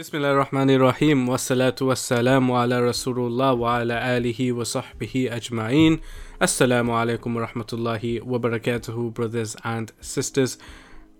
[0.00, 6.00] Bismillah ar-Rahman ar-Rahim wa salatu wa salamu ala Rasulullah wa ala alihi wa sahbihi ajma'een.
[6.40, 10.56] Assalamu alaikum wa rahmatullahi wa barakatuhu, brothers and sisters.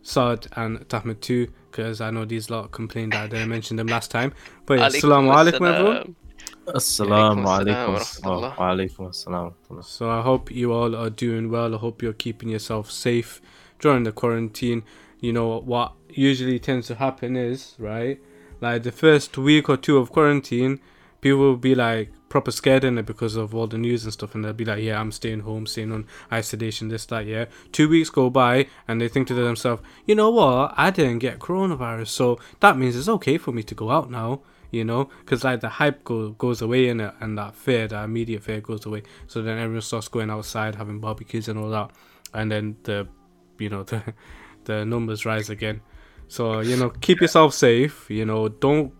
[0.00, 3.88] Saad and Tahmid too, because I know these lot complained that I didn't mention them
[3.88, 4.32] last time.
[4.64, 6.16] But yeah, assalamu alaikum everyone.
[6.68, 9.10] Assalamu Alaikum alaikum.
[9.10, 9.84] assalam.
[9.84, 11.74] So I hope you all are doing well.
[11.74, 13.42] I hope you're keeping yourself safe
[13.78, 14.84] during the quarantine.
[15.18, 18.18] You know what usually tends to happen is, right?
[18.60, 20.80] Like the first week or two of quarantine,
[21.20, 24.34] people will be like proper scared in it because of all the news and stuff,
[24.34, 27.46] and they'll be like, "Yeah, I'm staying home, staying on isolation, this, that." Yeah.
[27.72, 30.74] Two weeks go by, and they think to themselves, "You know what?
[30.76, 34.40] I didn't get coronavirus, so that means it's okay for me to go out now."
[34.70, 38.04] You know, because like the hype go, goes away in it, and that fear, that
[38.04, 39.02] immediate fear goes away.
[39.26, 41.90] So then everyone starts going outside, having barbecues and all that,
[42.32, 43.08] and then the,
[43.58, 44.14] you know, the
[44.64, 45.80] the numbers rise again.
[46.30, 48.08] So you know, keep yourself safe.
[48.10, 48.92] You know, don't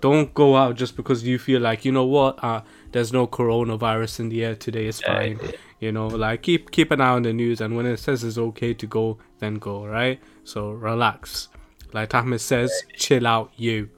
[0.00, 2.60] don't go out just because you feel like you know what, uh,
[2.92, 4.86] there's no coronavirus in the air today.
[4.86, 5.40] It's Yeah, fine.
[5.80, 8.38] You know, like keep keep an eye on the news, and when it says it's
[8.38, 9.86] okay to go, then go.
[9.86, 10.20] Right.
[10.44, 11.48] So relax.
[11.92, 13.88] Like Ahmed says, chill out, you.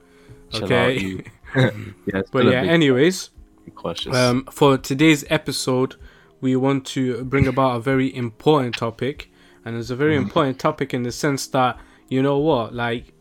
[0.51, 0.85] Chill Okay.
[0.95, 1.23] out, you.
[2.13, 3.31] yeah, But yeah, anyways,
[3.75, 4.15] cautious.
[4.15, 5.95] um, for today's episode,
[6.41, 9.31] we want to bring about a very important topic,
[9.65, 11.77] and it's a very important topic in the sense that
[12.09, 13.13] you know what, like,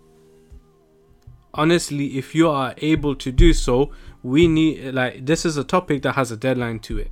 [1.55, 3.91] honestly, if you are able to do so,
[4.23, 7.11] we need like this is a topic that has a deadline to it.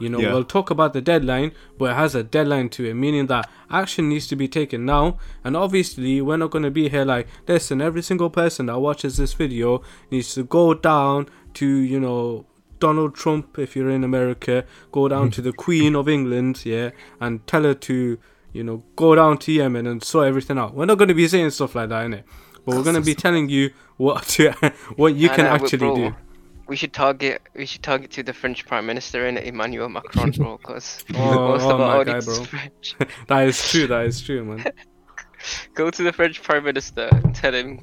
[0.00, 0.32] You know, Yeah.
[0.32, 4.08] we'll talk about the deadline, but it has a deadline to it, meaning that action
[4.08, 5.16] needs to be taken now.
[5.44, 9.16] And obviously, we're not going to be here like, listen, every single person that watches
[9.16, 12.46] this video needs to go down to, you know,
[12.78, 15.30] Donald Trump, if you're in America, go down mm-hmm.
[15.30, 18.18] to the Queen of England, yeah, and tell her to,
[18.52, 20.74] you know, go down to Yemen and sort everything out.
[20.74, 22.24] We're not going to be saying stuff like that, innit?
[22.64, 24.52] But we're going to be telling you what to,
[24.96, 26.14] what you can actually bro, do.
[26.66, 27.42] We should target.
[27.54, 31.62] We should target to the French Prime Minister and Emmanuel Macron, bro, because Oh, most
[31.62, 32.46] oh of our my guy, is.
[32.46, 32.94] French.
[33.28, 33.86] That is true.
[33.86, 34.64] That is true, man.
[35.74, 37.80] Go to the French Prime Minister and tell him,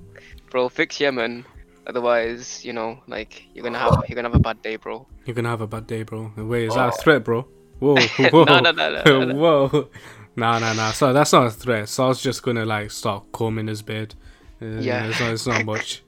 [0.49, 1.45] bro, fix Yemen.
[1.87, 5.07] Otherwise, you know, like you're gonna have you're gonna have a bad day, bro.
[5.25, 6.31] You're gonna have a bad day, bro.
[6.35, 6.89] Wait, is that oh.
[6.89, 7.47] a threat, bro?
[7.79, 9.35] Whoa, whoa, No, no, no, no, no, no.
[9.35, 9.89] whoa.
[10.37, 10.91] Nah, nah, nah.
[10.91, 11.89] So that's not a threat.
[11.89, 14.15] So I was just gonna like start combing his bed.
[14.61, 15.07] Uh, Yeah.
[15.07, 16.03] it's not, it's not much.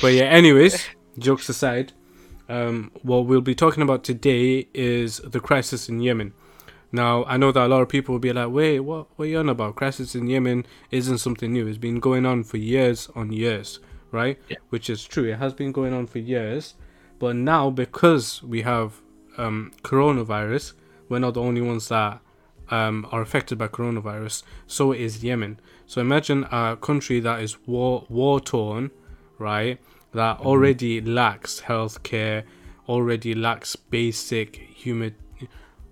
[0.00, 0.86] but yeah, anyways,
[1.18, 1.92] jokes aside,
[2.48, 6.32] um, what we'll be talking about today is the crisis in Yemen.
[6.92, 9.28] Now, I know that a lot of people will be like, wait, what, what are
[9.28, 9.74] you on about?
[9.74, 11.66] Crisis in Yemen isn't something new.
[11.66, 13.80] It's been going on for years on years,
[14.12, 14.38] right?
[14.48, 14.58] Yeah.
[14.70, 15.24] Which is true.
[15.24, 16.74] It has been going on for years.
[17.18, 19.00] But now, because we have
[19.36, 20.74] um, coronavirus,
[21.08, 22.20] we're not the only ones that
[22.70, 24.42] um, are affected by coronavirus.
[24.66, 25.60] So is Yemen.
[25.86, 28.90] So imagine a country that is war war torn,
[29.38, 29.80] right?
[30.12, 32.44] That already lacks healthcare,
[32.88, 35.14] already lacks basic human,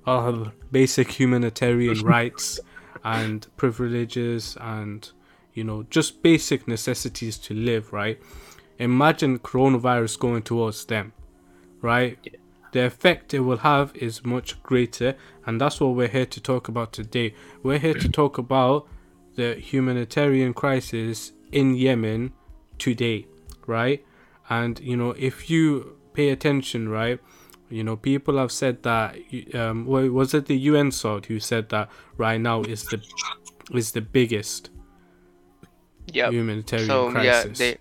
[0.07, 2.61] uh, basic humanitarian rights
[3.05, 5.11] and privileges, and
[5.53, 8.21] you know just basic necessities to live, right?
[8.79, 11.13] Imagine coronavirus going towards them,
[11.81, 12.19] right?
[12.75, 15.15] The effect it will have is much greater
[15.47, 18.89] and that's what we're here to talk about today we're here to talk about
[19.37, 22.33] the humanitarian crisis in yemen
[22.79, 23.25] today
[23.69, 24.05] right
[24.51, 27.21] and you know if you pay attention right
[27.71, 29.17] you know people have said that
[29.55, 33.01] um was it the un side who said that right now is the
[33.73, 34.71] is the biggest
[36.13, 36.31] Yeah.
[36.31, 37.59] humanitarian crisis.
[37.59, 37.79] So yeah, they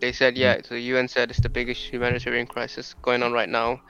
[0.00, 0.60] they said yeah.
[0.64, 3.80] So the UN said it's the biggest humanitarian crisis going on right now,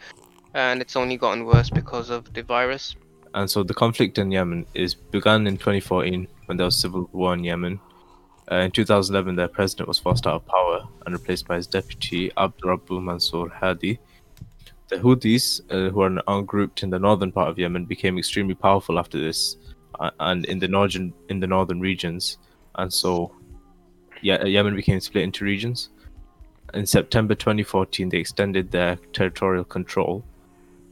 [0.55, 2.97] and it's only gotten worse because of the virus.
[3.35, 7.35] and so the conflict in Yemen is began in 2014 when there was civil war
[7.35, 7.79] in Yemen.
[8.51, 12.31] Uh, in 2011, their president was forced out of power and replaced by his deputy
[12.37, 14.01] Abdurrabbu Mansour Hadi.
[14.89, 18.19] The Houthis, uh, who are an armed group in the northern part of Yemen, became
[18.19, 19.57] extremely powerful after this,
[20.01, 22.39] uh, and in the northern in the northern regions,
[22.75, 23.33] and so
[24.21, 25.91] yeah, Yemen became split into regions.
[26.75, 30.25] In September 2014, they extended their territorial control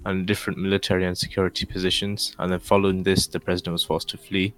[0.04, 2.34] and different military and security positions.
[2.38, 4.54] And then following this, the president was forced to flee.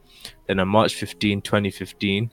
[0.47, 2.31] Then on March 15, 2015,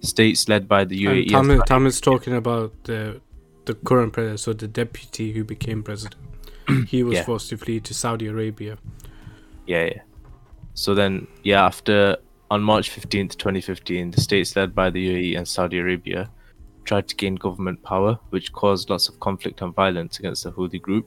[0.00, 1.34] states led by the UAE.
[1.34, 3.20] and Tom, Tom is talking about the
[3.64, 6.16] the current president, so the deputy who became president.
[6.88, 7.24] he was Yeah.
[7.24, 8.76] forced to flee to Saudi Arabia.
[9.66, 10.02] Yeah, yeah.
[10.74, 12.18] So then, yeah, after
[12.50, 16.30] on March 15th, 2015, the states led by the UAE and Saudi Arabia
[16.84, 20.80] tried to gain government power, which caused lots of conflict and violence against the Houthi
[20.80, 21.06] group.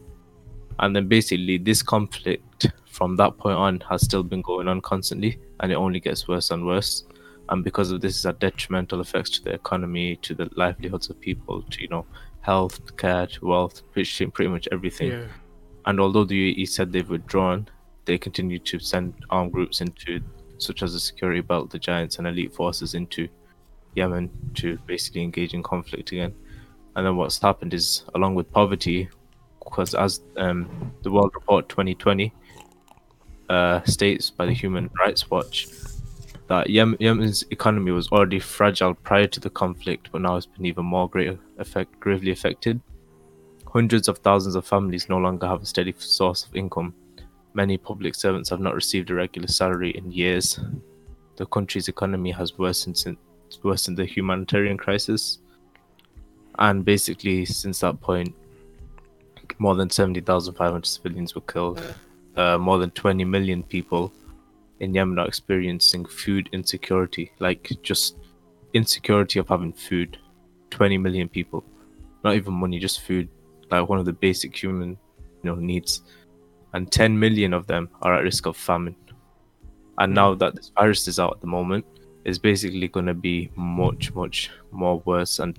[0.80, 5.40] And then basically, this conflict from that point on has still been going on constantly,
[5.60, 7.04] and it only gets worse and worse.
[7.50, 11.20] and because of this, it had detrimental effects to the economy, to the livelihoods of
[11.20, 12.06] people, to you know,
[12.42, 15.12] health care, to wealth, pretty, pretty much everything.
[15.12, 15.28] Yeah.
[15.86, 17.68] And although the UAE said they've withdrawn,
[18.06, 20.20] they continue to send armed groups into,
[20.58, 23.28] such as the Security Belt, the Giants, and elite forces into
[23.96, 26.34] Yemen to basically engage in conflict again.
[26.96, 29.10] And then what's happened is, along with poverty,
[29.70, 30.70] because as um,
[31.04, 32.34] the World Report 2020
[33.50, 35.68] uh, states by the Human Rights Watch,
[36.48, 40.66] that Yemen, Yemen's economy was already fragile prior to the conflict, but now it's been
[40.66, 42.80] even more great effect, gravely affected.
[43.68, 46.94] Hundreds of thousands of families no longer have a steady source of income.
[47.54, 50.60] Many public servants have not received a regular salary in years.
[51.36, 53.18] The country's economy has worsened since
[53.64, 55.40] worsened the humanitarian crisis,
[56.60, 58.36] and basically since that point,
[59.60, 61.82] more than seventy thousand five hundred civilians were killed.
[62.36, 64.14] Uh, more than twenty million people
[64.80, 68.18] in Yemen are experiencing food insecurity, like just
[68.74, 70.18] insecurity of having food.
[70.70, 71.64] 20 million people,
[72.24, 73.28] not even money, just food,
[73.72, 76.02] like one of the basic human, you know, needs.
[76.74, 78.96] And 10 million of them are at risk of famine.
[79.98, 81.86] And now that this virus is out at the moment,
[82.26, 85.58] it's basically going to be much, much more worse and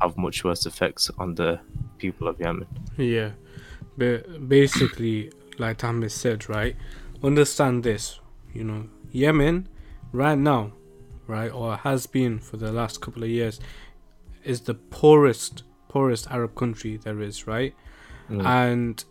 [0.00, 1.60] have much worse effects on the
[1.98, 2.66] people of Yemen.
[2.96, 3.30] Yeah,
[3.96, 6.76] but basically, like Thomas said, right?
[7.22, 8.20] Understand this,
[8.52, 9.68] you know, Yemen,
[10.12, 10.72] right now,
[11.26, 13.60] right, or has been for the last couple of years,
[14.44, 17.74] is the poorest, poorest Arab country there is, right?
[18.30, 18.44] Mm.
[18.44, 19.04] And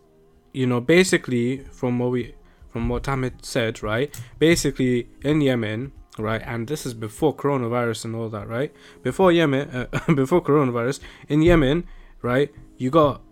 [0.52, 2.34] you know, basically, from what we,
[2.72, 4.18] from what Tahmid said, right?
[4.38, 8.72] Basically, in Yemen, right, and this is before coronavirus and all that, right?
[9.02, 11.86] Before Yemen, uh, before coronavirus, in Yemen,
[12.22, 13.22] right, you got,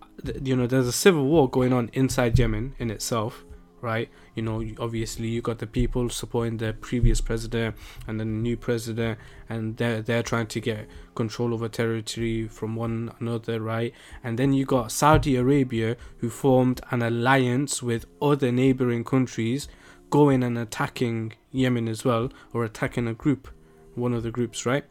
[0.42, 3.44] you know, there's a civil war going on inside Yemen in itself,
[3.80, 4.08] right?
[4.34, 9.18] You know, obviously you got the people supporting the previous president and the new president,
[9.48, 13.94] and they're they're trying to get control over territory from one another, right?
[14.24, 19.68] And then you got Saudi Arabia who formed an alliance with other neighboring countries,
[20.10, 23.48] going and attacking Yemen as well, or attacking a group,
[23.94, 24.84] one of the groups, right?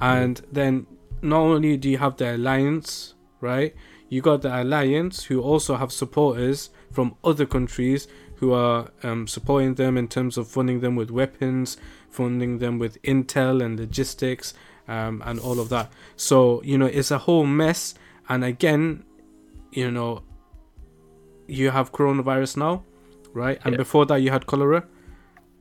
[0.00, 0.86] And then
[1.22, 3.74] not only do you have the alliance, right?
[4.08, 9.74] You got the alliance who also have supporters from other countries who are um, supporting
[9.76, 11.76] them in terms of funding them with weapons,
[12.10, 14.52] funding them with intel and logistics,
[14.88, 15.92] um, and all of that.
[16.16, 17.94] So you know it's a whole mess.
[18.28, 19.04] And again,
[19.70, 20.22] you know,
[21.46, 22.84] you have coronavirus now,
[23.32, 23.58] right?
[23.64, 23.78] And Yeah.
[23.78, 24.84] before that, you had cholera.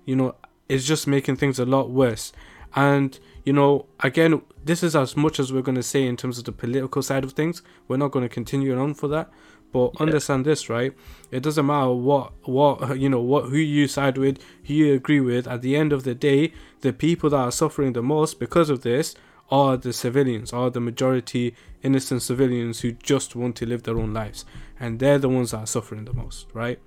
[0.06, 0.35] You know,
[0.69, 2.31] it's just making things a lot worse.
[2.75, 6.38] And you know, again, this is as much as we're going to say in terms
[6.38, 7.63] of the political side of things.
[7.88, 9.31] We're not going to continue on for that.
[9.71, 10.94] But understand this, right?
[11.31, 15.21] It doesn't matter what what you know what who you side with, who you agree
[15.21, 15.47] with.
[15.47, 18.81] At the end of the day, the people that are suffering the most because of
[18.81, 19.15] this
[19.50, 24.13] are the civilians, are the majority innocent civilians who just want to live their own
[24.13, 24.45] lives,
[24.79, 26.79] and they're the ones that are suffering the most, right?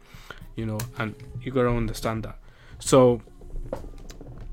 [0.56, 2.38] You know, and you gotta understand that.
[2.78, 3.22] So,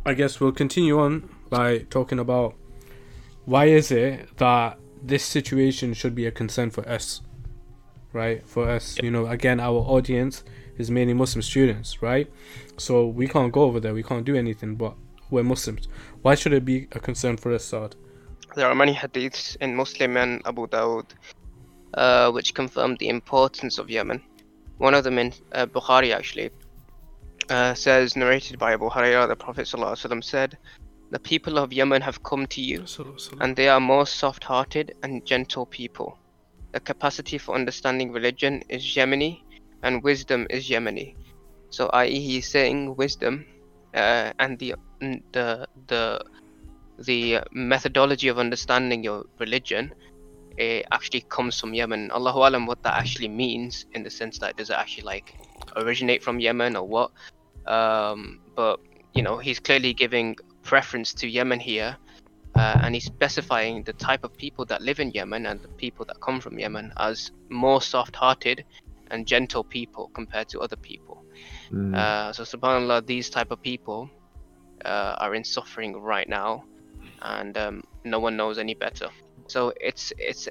[0.05, 2.55] I guess we'll continue on by talking about
[3.45, 7.21] why is it that this situation should be a concern for us,
[8.13, 8.47] right?
[8.47, 10.43] For us, you know, again, our audience
[10.77, 12.31] is mainly Muslim students, right?
[12.77, 14.95] So we can't go over there, we can't do anything, but
[15.29, 15.87] we're Muslims.
[16.21, 17.95] Why should it be a concern for us, Saad?
[18.55, 21.05] There are many hadiths in Muslim and Abu Dawud
[21.93, 24.21] uh, which confirm the importance of Yemen.
[24.81, 26.49] One of them in uh, Bukhari actually
[27.51, 30.57] uh, says, narrated by Abu Hurairah, the Prophet ﷺ said,
[31.11, 32.85] The people of Yemen have come to you,
[33.39, 36.17] and they are more soft hearted and gentle people.
[36.71, 39.43] The capacity for understanding religion is Yemeni,
[39.83, 41.15] and wisdom is Yemeni.
[41.69, 43.45] So, i.e., he's saying wisdom
[43.93, 44.73] uh, and the
[45.31, 46.19] the the
[46.97, 49.93] the methodology of understanding your religion
[50.57, 52.11] it actually comes from Yemen.
[52.11, 55.35] Allahu alam what that actually means in the sense that does it actually like
[55.75, 57.11] originate from Yemen or what?
[57.65, 58.79] Um, but
[59.13, 61.97] you know he's clearly giving preference to Yemen here,
[62.55, 66.05] uh, and he's specifying the type of people that live in Yemen and the people
[66.05, 68.65] that come from Yemen as more soft-hearted
[69.11, 71.23] and gentle people compared to other people.
[71.71, 71.95] Mm.
[71.95, 74.09] Uh, so subhanallah, these type of people
[74.85, 76.63] uh, are in suffering right now,
[77.21, 79.09] and um, no one knows any better.
[79.51, 80.47] So it's it's.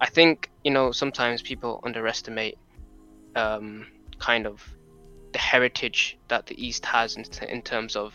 [0.00, 2.58] I think you know sometimes people underestimate
[3.34, 3.86] um,
[4.18, 4.62] kind of
[5.32, 8.14] the heritage that the East has in, in terms of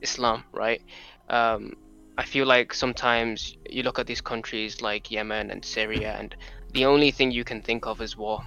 [0.00, 0.80] Islam, right?
[1.28, 1.72] Um,
[2.16, 6.36] I feel like sometimes you look at these countries like Yemen and Syria, and
[6.72, 8.40] the only thing you can think of is war,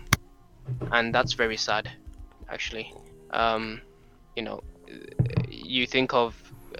[0.93, 1.91] and that's very sad,
[2.49, 2.93] actually.
[3.31, 3.81] Um,
[4.37, 4.61] you know,
[5.49, 6.35] you think of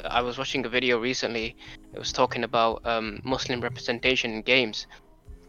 [0.06, 1.56] I was watching a video recently.
[1.94, 4.88] It was talking about um, Muslim representation in games,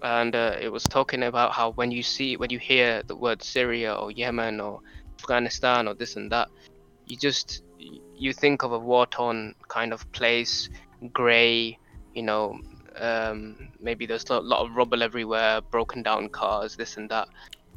[0.03, 3.43] and uh, it was talking about how when you see when you hear the word
[3.43, 4.81] Syria or Yemen or
[5.19, 6.49] Afghanistan or this and that,
[7.07, 10.69] you just you think of a war-torn kind of place,
[11.13, 11.79] grey,
[12.15, 12.59] you know,
[12.97, 17.29] um, maybe there's a lot of rubble everywhere, broken down cars, this and that.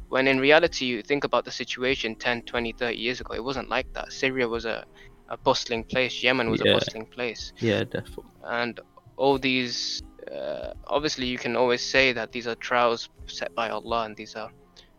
[0.08, 3.68] When in reality, you think about the situation 10, 20, 30 years ago, it wasn't
[3.68, 4.12] like that.
[4.12, 4.84] Syria was a,
[5.28, 6.72] a bustling place, Yemen was Yeah.
[6.72, 7.52] a bustling place.
[7.58, 8.24] Yeah, definitely.
[8.44, 8.80] And
[9.16, 10.02] all these,
[10.32, 14.34] uh, obviously, you can always say that these are trials set by Allah and these
[14.36, 14.50] are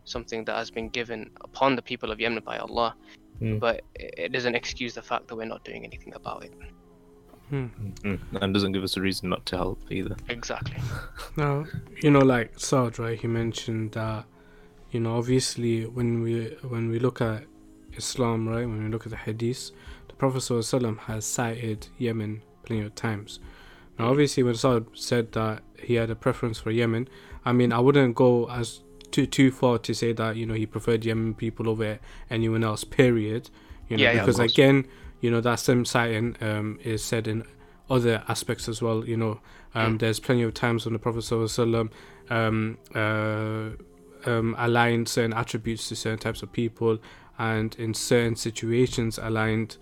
[0.04, 2.94] something that has been given upon the people of Yemen by Allah.
[3.40, 3.60] Mm.
[3.60, 6.52] But it it doesn't excuse the fact that we're not doing anything about it.
[7.52, 8.18] Mm.
[8.40, 10.16] And doesn't give us a reason not to help either.
[10.28, 10.76] Exactly.
[11.36, 11.64] Now,
[12.02, 13.18] you know, like Saad, right?
[13.18, 14.24] He mentioned that,
[14.90, 17.44] you know, obviously when we when we look at
[17.96, 18.66] Islam, right?
[18.66, 19.72] When we look at the Hadith, the
[20.18, 23.38] Prophet ﷺ has cited Yemen plenty of times.
[23.98, 27.08] Now, obviously, when Saad said that he had a preference for Yemen,
[27.44, 30.66] I mean, I wouldn't go as too too far to say that you know he
[30.66, 31.98] preferred Yemen people over
[32.30, 32.84] anyone else.
[32.84, 33.48] Period.
[33.88, 34.52] You know, Yeah, yeah, because course.
[34.52, 34.86] again,
[35.20, 37.44] you know that same citing um, is said in
[37.88, 39.04] other aspects as well.
[39.06, 39.40] You know,
[39.74, 39.98] um, Mm.
[40.00, 41.90] there's plenty of times when the Prophet ﷺ,
[42.30, 43.70] um, uh,
[44.30, 46.98] um, aligned certain attributes to certain types of people,
[47.38, 49.76] and in certain situations aligned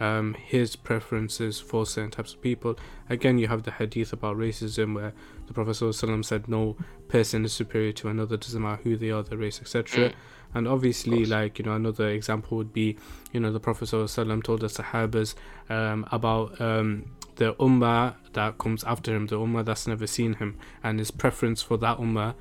[0.00, 2.76] um, his preferences for certain types of people.
[3.08, 5.12] Again, you have the hadith about racism where
[5.46, 6.76] the Prophet ﷺ said no
[7.08, 10.08] person is superior to another, doesn't matter who they are, their race, etc.
[10.10, 10.14] Mm.
[10.54, 12.96] And obviously, like you know, another example would be,
[13.32, 15.34] you know, the Prophet ﷺ told the Sahabas
[15.68, 20.58] um, about um, the ummah that comes after him, the ummah that's never seen him,
[20.82, 22.34] and his preference for that ummah,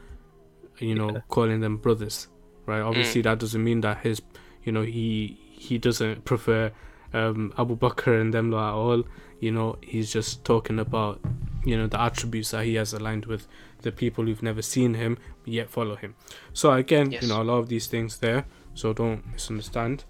[0.80, 1.22] you know, Yeah.
[1.28, 2.28] calling them brothers,
[2.66, 2.82] right?
[2.82, 4.22] Obviously, that doesn't mean that his,
[4.64, 6.72] you know, he he doesn't prefer
[7.14, 9.04] um, Abu Bakr and them all.
[9.40, 11.20] You know, he's just talking about,
[11.66, 13.48] you know, the attributes that he has aligned with
[13.82, 16.16] the people who've never seen him yet follow him.
[16.54, 17.22] So again, Yes.
[17.24, 18.46] you know, a lot of these things there.
[18.74, 20.04] So don't misunderstand.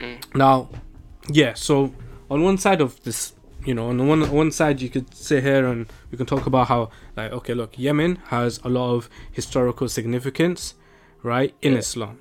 [0.00, 0.34] Mm.
[0.34, 0.70] Now,
[1.30, 1.52] yeah.
[1.54, 1.92] So
[2.30, 3.34] on one side of this,
[3.64, 6.46] you know, on the one one side you could sit here and we can talk
[6.46, 10.74] about how, like, okay, look, Yemen has a lot of historical significance,
[11.22, 11.78] right, in Yeah.
[11.78, 12.18] Islam,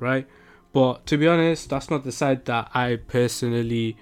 [0.00, 0.26] right.
[0.72, 3.96] But to be honest, that's not the side that I personally,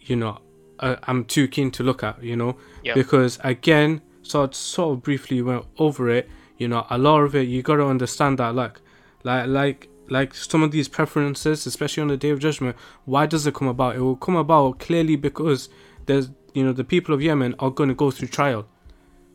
[0.00, 0.38] you know,
[0.78, 2.94] uh, I'm too keen to look at, you know, Yeah.
[2.94, 6.28] because again, so I sort of briefly went over it.
[6.58, 8.80] You know, a lot of it you got to understand that, like,
[9.24, 12.76] like, like, like some of these preferences, especially on the day of judgment.
[13.04, 13.96] Why does it come about?
[13.96, 15.68] It will come about clearly because
[16.06, 18.66] there's, you know, the people of Yemen are going to go through trial,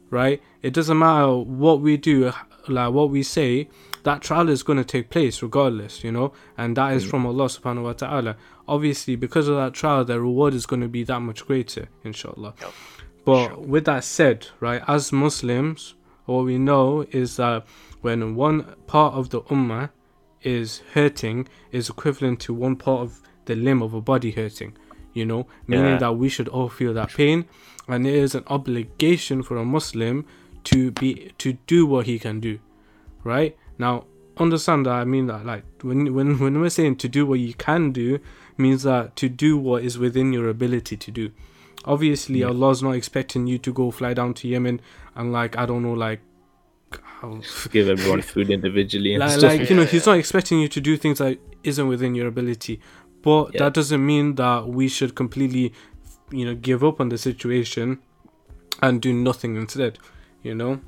[0.10, 0.42] right?
[0.62, 2.32] It doesn't matter what we do,
[2.68, 3.70] like what we say.
[4.08, 7.10] That trial is going to take place regardless, you know, and that is mm.
[7.10, 8.34] from Allah Subhanahu wa Taala.
[8.76, 12.54] Obviously, because of that trial, the reward is going to be that much greater, inshallah.
[12.62, 12.72] Yep.
[13.26, 13.58] But Sure.
[13.74, 15.80] with that said, right, as Muslims,
[16.26, 17.66] what we know is that
[18.06, 18.58] when one
[18.94, 19.90] part of the ummah
[20.42, 21.38] is hurting,
[21.78, 23.10] is equivalent to one part of
[23.46, 24.72] the limb of a body hurting.
[25.20, 26.04] You know, meaning Yeah.
[26.04, 27.40] that we should all feel that pain,
[27.92, 30.16] and it is an obligation for a Muslim
[30.72, 31.10] to be
[31.44, 32.54] to do what he can do,
[33.24, 33.54] right?
[33.77, 34.05] Now,
[34.38, 37.53] understand that I mean that like when when when we're saying to do what you
[37.53, 38.19] can do,
[38.57, 41.31] means that to do what is within your ability to do.
[41.86, 42.48] Obviously, Yeah.
[42.48, 44.81] Allah's not expecting you to go fly down to Yemen
[45.15, 46.22] and like I don't know like
[47.22, 47.41] how
[47.72, 49.43] Give everyone food individually and like, stuff.
[49.43, 52.79] like you know he's not expecting you to do things that isn't within your ability
[53.22, 53.60] but Yeah.
[53.63, 55.74] that doesn't mean that we should completely
[56.31, 58.00] you know give up on the situation
[58.81, 59.98] and do nothing instead
[60.43, 60.79] you know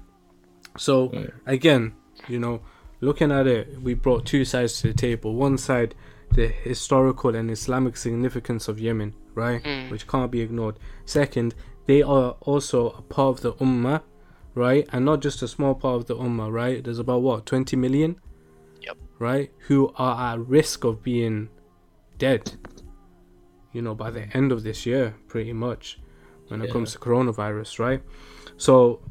[0.78, 1.28] so Yeah.
[1.46, 1.94] again
[2.28, 2.62] you know
[3.02, 5.36] looking at it we brought two sides to the table.
[5.36, 5.96] One side
[6.32, 9.64] the historical and islamic significance of yemen right?
[9.64, 9.90] Mm.
[9.90, 10.78] which can't be ignored.
[11.06, 14.02] Second they are also a part of the ummah
[14.54, 14.88] right?
[14.92, 16.84] And not just a small part of the ummah right?
[16.84, 18.20] There's about what 20 million?
[18.82, 18.98] Yep.
[19.20, 19.52] right?
[19.68, 21.50] Who are at risk of being
[22.18, 22.52] dead
[23.72, 26.00] you know by the end of this year pretty much
[26.48, 28.02] when it comes to coronavirus right?
[28.58, 29.02] So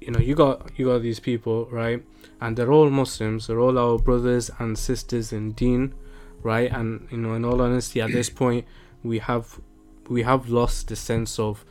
[0.00, 2.04] you know you got you got these people right
[2.40, 5.94] and they're all muslims they're all our brothers and sisters in deen
[6.42, 8.64] right and you know in all honesty at this point
[9.02, 9.60] we have
[10.08, 11.64] we have lost the sense of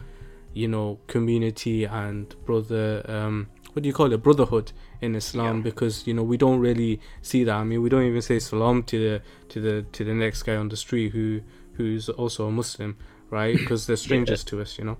[0.53, 4.71] you know community and brother um what do you call it brotherhood
[5.01, 5.63] in islam Yeah.
[5.63, 8.83] because you know we don't really see that i mean we don't even say salam
[8.83, 11.41] to the to the to the next guy on the street who
[11.73, 12.97] who's also a muslim
[13.29, 14.97] right because they're strangers to us you know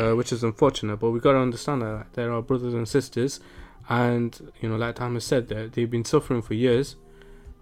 [0.00, 0.96] uh, which is unfortunate.
[0.96, 3.40] But we got to understand that they're our brothers and sisters,
[3.88, 6.96] and you know, like Thomas said, that they've been suffering for years,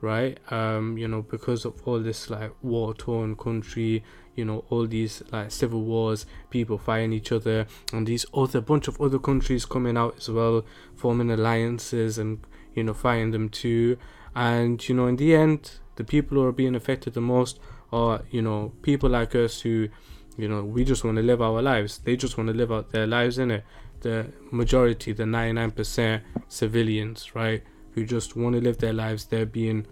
[0.00, 0.38] right?
[0.50, 4.04] Um, you know, because of all this like war torn country,
[4.34, 8.88] you know, all these like civil wars, people fighting each other, and these other bunch
[8.88, 10.64] of other countries coming out as well,
[10.94, 12.40] forming alliances and
[12.74, 13.98] you know fighting them too.
[14.34, 17.58] And you know, in the end, the people who are being affected the most
[17.92, 19.88] are you know people like us who,
[20.36, 21.98] you know, we just want to live our lives.
[21.98, 23.64] They just want to live out their lives in it.
[24.04, 29.25] The majority, the ninety nine percent civilians, right, who just want to live their lives.
[29.25, 29.87] They're being,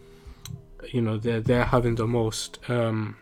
[0.92, 2.58] you know, they're they're having the most.
[2.68, 3.16] Um,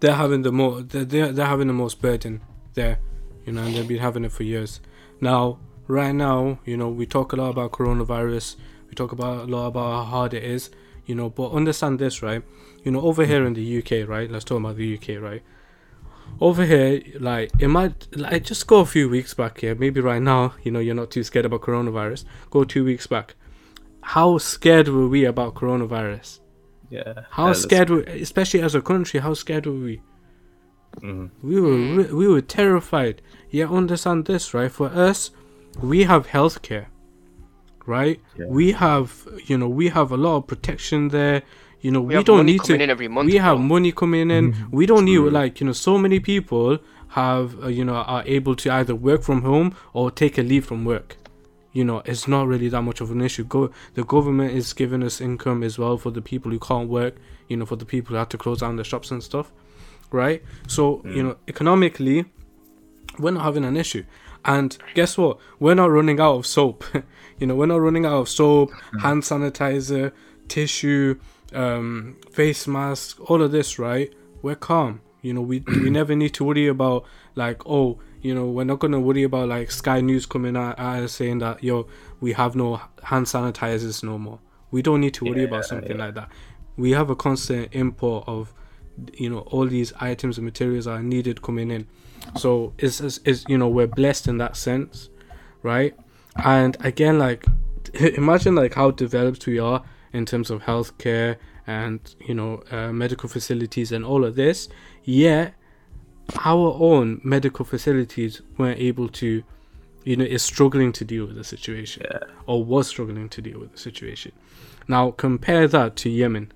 [0.00, 2.40] they're having the more they're, they're, they're having the most burden
[2.74, 2.98] there
[3.44, 4.80] you know and they've been having it for years
[5.20, 8.56] now right now you know we talk a lot about coronavirus
[8.88, 10.70] we talk about a lot about how hard it is
[11.06, 12.42] you know but understand this right
[12.84, 15.42] you know over here in the uk right let's talk about the uk right
[16.40, 20.22] over here like it might like just go a few weeks back here maybe right
[20.22, 23.34] now you know you're not too scared about coronavirus go two weeks back
[24.02, 26.40] how scared were we about coronavirus
[26.90, 27.14] Yeah.
[27.30, 30.00] how scared were especially as a country how scared were we
[31.02, 31.30] Mhm.
[31.42, 33.20] we were re- we were terrified.
[33.50, 34.72] Yeah, understand this, right?
[34.72, 35.30] For us,
[35.82, 36.86] we have healthcare,
[37.86, 38.18] right?
[38.38, 38.46] Yeah.
[38.48, 41.42] We have, you know, we have a lot of protection there.
[41.80, 42.74] You know, we, We, don't need to.
[42.74, 43.26] in every month.
[43.26, 44.52] we have money coming in.
[44.52, 44.76] Mm-hmm.
[44.76, 46.78] We don't need like you know, so many people
[47.08, 50.66] have uh, you know are able to either work from home or take a leave
[50.66, 51.16] from work.
[51.72, 53.44] You know, it's not really that much of an issue.
[53.44, 57.16] Go, the government is giving us income as well for the people who can't work.
[57.48, 59.52] You know, for the people who have to close down their shops and stuff
[60.10, 60.42] right?
[60.66, 61.24] So, you mm.
[61.24, 62.26] know, economically,
[63.18, 64.04] we're not having an issue.
[64.44, 65.38] And guess what?
[65.58, 66.84] We're not running out of soap.
[67.38, 68.98] you know, we're not running out of soap, mm-hmm.
[68.98, 70.12] hand sanitizer,
[70.48, 71.18] tissue,
[71.52, 74.12] um, face mask, all of this, right?
[74.42, 75.00] We're calm.
[75.22, 78.78] You know, we we never need to worry about like, oh, you know, we're not
[78.78, 81.88] gonna worry about like Sky News coming out uh, saying that yo,
[82.20, 84.38] we have no hand sanitizers no more.
[84.70, 86.28] We don't need to worry about something like that.
[86.76, 88.52] We have a constant import of
[89.14, 91.86] you know all these items and materials are needed coming in
[92.36, 95.10] so it's, it's, it's you know we're blessed in that sense
[95.62, 95.94] right
[96.44, 97.44] and again like
[97.94, 99.82] imagine like how developed we are
[100.16, 101.36] in terms of healthcare
[101.66, 104.58] and you know uh, medical facilities and all of this
[105.04, 105.46] yet
[106.52, 109.28] our own medical facilities weren't able to
[110.04, 112.18] you know is struggling to deal with the situation Yeah.
[112.50, 114.32] or was struggling to deal with the situation
[114.88, 116.46] now compare that to yemen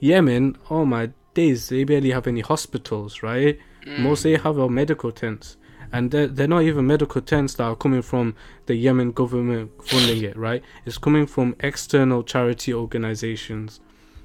[0.00, 3.58] Yemen, oh my days, they barely have any hospitals, right?
[3.98, 5.56] Most they have are medical tents.
[5.92, 8.34] And they're, they're not even medical tents that are coming from
[8.66, 10.62] the Yemen government funding it, right?
[10.84, 13.80] It's coming from external charity organizations,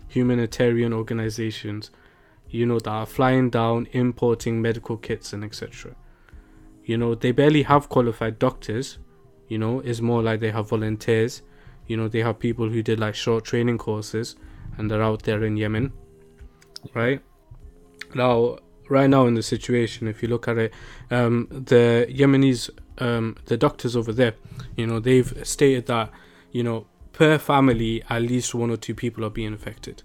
[0.10, 1.90] humanitarian organizations,
[2.50, 5.96] you know, that are flying down, importing medical kits and etc.
[6.84, 8.98] You know, they barely have qualified doctors,
[9.48, 11.42] you know, it's more like they have volunteers,
[11.88, 14.36] you know, they have people who did like short training courses
[14.78, 15.94] and they're out there in Yemen,
[16.94, 17.22] right?
[18.14, 18.58] Now,
[18.90, 20.74] right now in the situation, if you look at it,
[21.12, 22.70] um, the Yemenis,
[23.00, 24.34] um, the doctors over there,
[24.76, 26.10] you know, they've stated that,
[26.52, 30.04] you know, per family, at least one or two people are being affected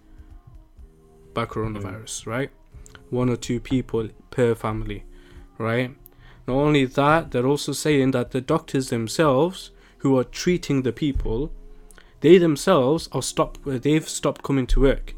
[1.34, 2.50] by coronavirus, right?
[3.10, 5.04] One or two people per family,
[5.56, 5.94] right?
[6.46, 11.52] Not only that, they're also saying that the doctors themselves who are treating the people,
[12.20, 13.60] they themselves are stopped.
[13.64, 15.14] They've stopped coming to work.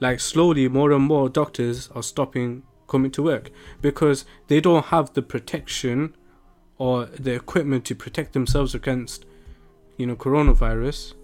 [0.00, 5.14] Like slowly, more and more doctors are stopping coming to work because they don't have
[5.14, 6.16] the protection
[6.78, 9.24] or the equipment to protect themselves against,
[9.96, 11.14] you know, coronavirus,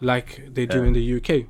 [0.00, 0.84] like they do Yeah.
[0.88, 1.46] in the UK.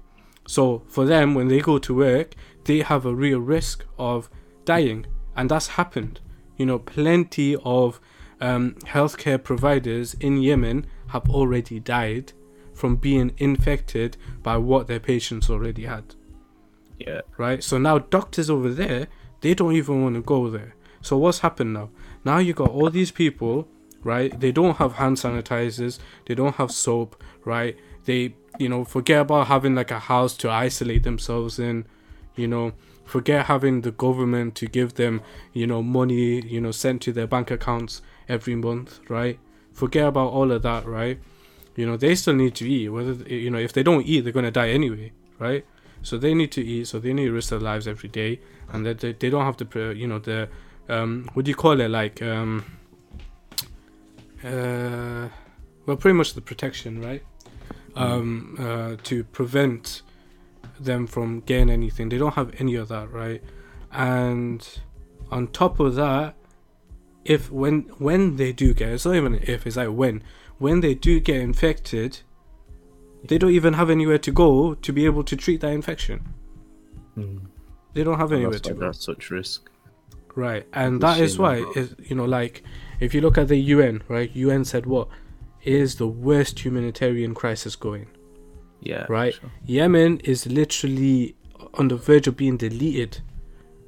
[0.47, 4.29] So for them, when they go to work, they have a real risk of
[4.65, 6.21] dying, and that's happened.
[6.57, 8.01] You know, plenty of
[8.41, 12.33] um, healthcare providers in Yemen have already died
[12.75, 16.15] from being infected by what their patients already had
[17.07, 17.21] Yeah.
[17.39, 17.63] right?
[17.63, 19.07] So now doctors over there,
[19.41, 20.75] they don't even want to go there.
[21.01, 21.91] So what's happened now?
[22.25, 23.67] Now you got all these people,
[24.03, 24.39] right?
[24.39, 27.77] They don't have hand sanitizers, they don't have soap, right?
[28.05, 31.87] They, you know, forget about having like a house to isolate themselves in,
[32.37, 32.73] you know,
[33.05, 37.27] forget having the government to give them, you know, money, you know, sent to their
[37.27, 39.39] bank accounts every month, right?
[39.73, 41.19] Forget about all of that, right?
[41.77, 42.89] You know, they still need to eat.
[42.89, 45.65] Whether you know, if they don't eat, they're gonna die anyway, right?
[46.03, 46.89] So they need to eat.
[46.89, 48.41] So they need to risk their lives every day,
[48.73, 50.49] and that they, they don't have to, you know, the
[50.89, 51.89] um, what do you call it?
[51.89, 52.65] Like um,
[54.43, 55.29] uh,
[55.87, 57.23] well, pretty much the protection, right?
[57.97, 60.03] Um, uh, to prevent
[60.79, 62.09] them from getting anything.
[62.09, 63.43] They don't have any of that, right?
[63.93, 64.67] And
[65.31, 66.35] on top of that,
[67.25, 70.23] if when when they do get, it's not even if, it's like when
[70.59, 72.21] when they do get infected,
[73.25, 76.27] they don't even have anywhere to go to be able to treat that infection.
[77.17, 77.47] Mm.
[77.93, 78.81] They don't have anywhere That's to go.
[78.81, 79.69] there's such risk.
[80.37, 82.63] Right, and It's that is why, is you know, like
[83.01, 84.31] if you look at the UN, right?
[84.35, 85.09] UN said what
[85.63, 88.07] is the worst humanitarian crisis going.
[88.81, 89.07] Yeah.
[89.09, 89.35] Right.
[89.35, 89.51] sure.
[89.67, 91.35] Yemen is literally
[91.75, 93.21] on the verge of being deleted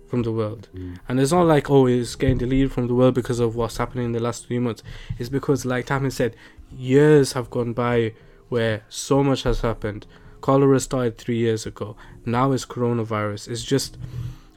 [0.08, 0.68] from the world,
[1.08, 4.06] and it's not like oh, it's getting deleted from the world because of what's happening
[4.06, 4.82] in the last three months.
[5.18, 6.36] It's because, like Tammy said,
[6.70, 8.12] years have gone by
[8.52, 10.06] where so much has happened.
[10.42, 11.96] Cholera started three years ago.
[12.26, 13.48] Now it's coronavirus.
[13.48, 13.96] It's just,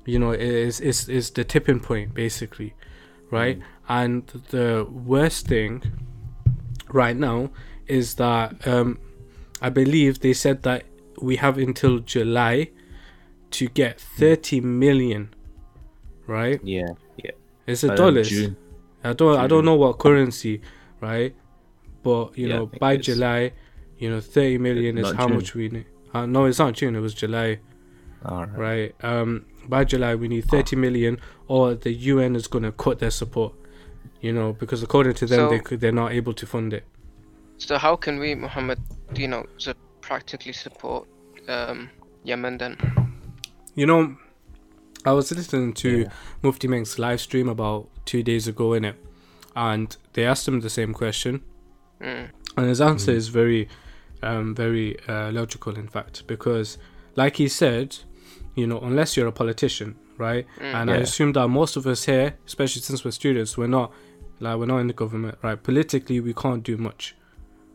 [0.06, 2.74] you know, it's it's, it's the tipping point basically,
[3.32, 3.58] right?
[3.88, 5.84] And the worst thing
[6.90, 7.52] right now
[7.88, 9.00] is that um,
[9.62, 10.84] I believe they said that
[11.22, 12.72] we have until July
[13.52, 15.34] to get 30 million,
[16.28, 16.60] right?
[16.64, 16.96] Yeah.
[17.16, 17.32] Yeah.
[17.66, 18.32] It's a then dollars.
[19.06, 20.62] I don't I don't know what currency,
[21.00, 21.34] right?
[22.04, 23.54] But you Yeah, know, by July,
[23.98, 25.36] you know, 30 million is Not how June.
[25.38, 25.86] much we need.
[26.14, 26.96] Uh, no, it's not June.
[26.96, 27.60] It was July,
[28.26, 28.58] All right.
[28.58, 28.96] right?
[29.04, 33.54] Um, by July we need 30 million, or the UN is gonna cut their support.
[34.22, 36.84] You know, because according to them, they could, they're not able to fund it.
[37.58, 38.80] So how can we, Muhammad,
[39.16, 41.08] you know, so practically support
[41.48, 41.90] um,
[42.24, 42.78] Yemen then?
[43.76, 44.16] You know,
[45.06, 46.10] I was listening to Yeah.
[46.42, 48.96] Mufti Menk's live stream about two days ago in it,
[49.56, 51.44] and they asked him the same question,
[52.02, 52.30] Mm.
[52.58, 53.70] and his answer is very,
[54.26, 55.76] um, very uh, logical.
[55.78, 56.78] In fact, because
[57.16, 57.98] like he said,
[58.56, 60.46] you know, unless you're a politician, right?
[60.60, 63.92] And I assume that most of us here, especially since we're students, we're not
[64.40, 65.62] like we're not in the government, right?
[65.62, 67.16] Politically, we can't do much,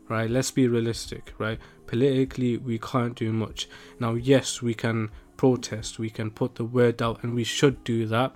[0.09, 0.29] right?
[0.29, 1.59] Let's be realistic, right?
[1.87, 3.67] Politically, we can't do much.
[3.99, 8.05] Now, yes, we can protest, we can put the word out, and we should do
[8.07, 8.33] that.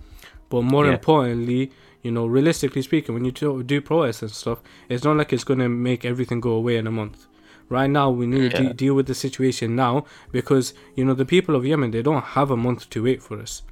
[0.49, 0.93] But more Yeah.
[0.93, 5.32] importantly, you know, realistically speaking, when you do, do protests and stuff, it's not like
[5.34, 7.28] it's gonna make everything go away in a month.
[7.69, 8.67] Right now, we need to Yeah.
[8.69, 12.23] de- deal with the situation now because you know the people of Yemen they don't
[12.38, 13.63] have a month to wait for us.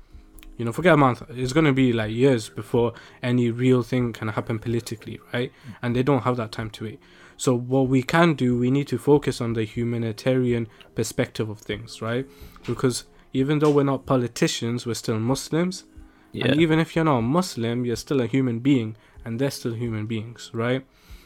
[0.58, 1.23] You know, forget a month.
[1.29, 5.51] It's gonna be like years before any real thing can happen politically, right?
[5.51, 5.75] Mm.
[5.82, 6.99] And they don't have that time to wait.
[7.38, 12.01] So what we can do, we need to focus on the humanitarian perspective of things,
[12.01, 12.25] right?
[12.67, 15.86] Because even though we're not politicians, we're still Muslims.
[16.32, 16.45] Yeah.
[16.47, 19.73] And even if you're not a Muslim, you're still a human being, and they're still
[19.73, 20.86] human beings, right?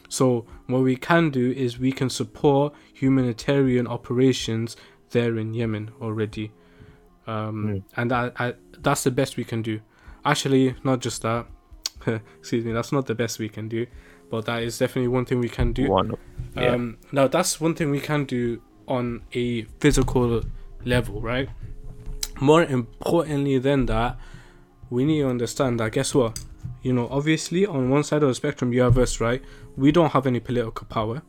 [0.10, 4.76] So what we can do is we can support humanitarian operations
[5.12, 6.52] there in Yemen already,
[7.26, 9.80] um, and that I, that's the best we can do.
[10.26, 11.46] Actually, not just that.
[12.40, 13.86] Excuse me, that's not the best we can do,
[14.30, 15.90] but that is definitely one thing we can do.
[15.90, 16.14] One.
[16.56, 16.72] Yeah.
[16.72, 20.44] Um, now that's one thing we can do on a physical
[20.86, 21.50] level, right?
[22.40, 24.18] More importantly than that,
[24.90, 26.40] we need to understand that guess what?
[26.82, 29.42] You know, obviously on one side of the spectrum you have us, right?
[29.78, 31.22] We don't have any political power.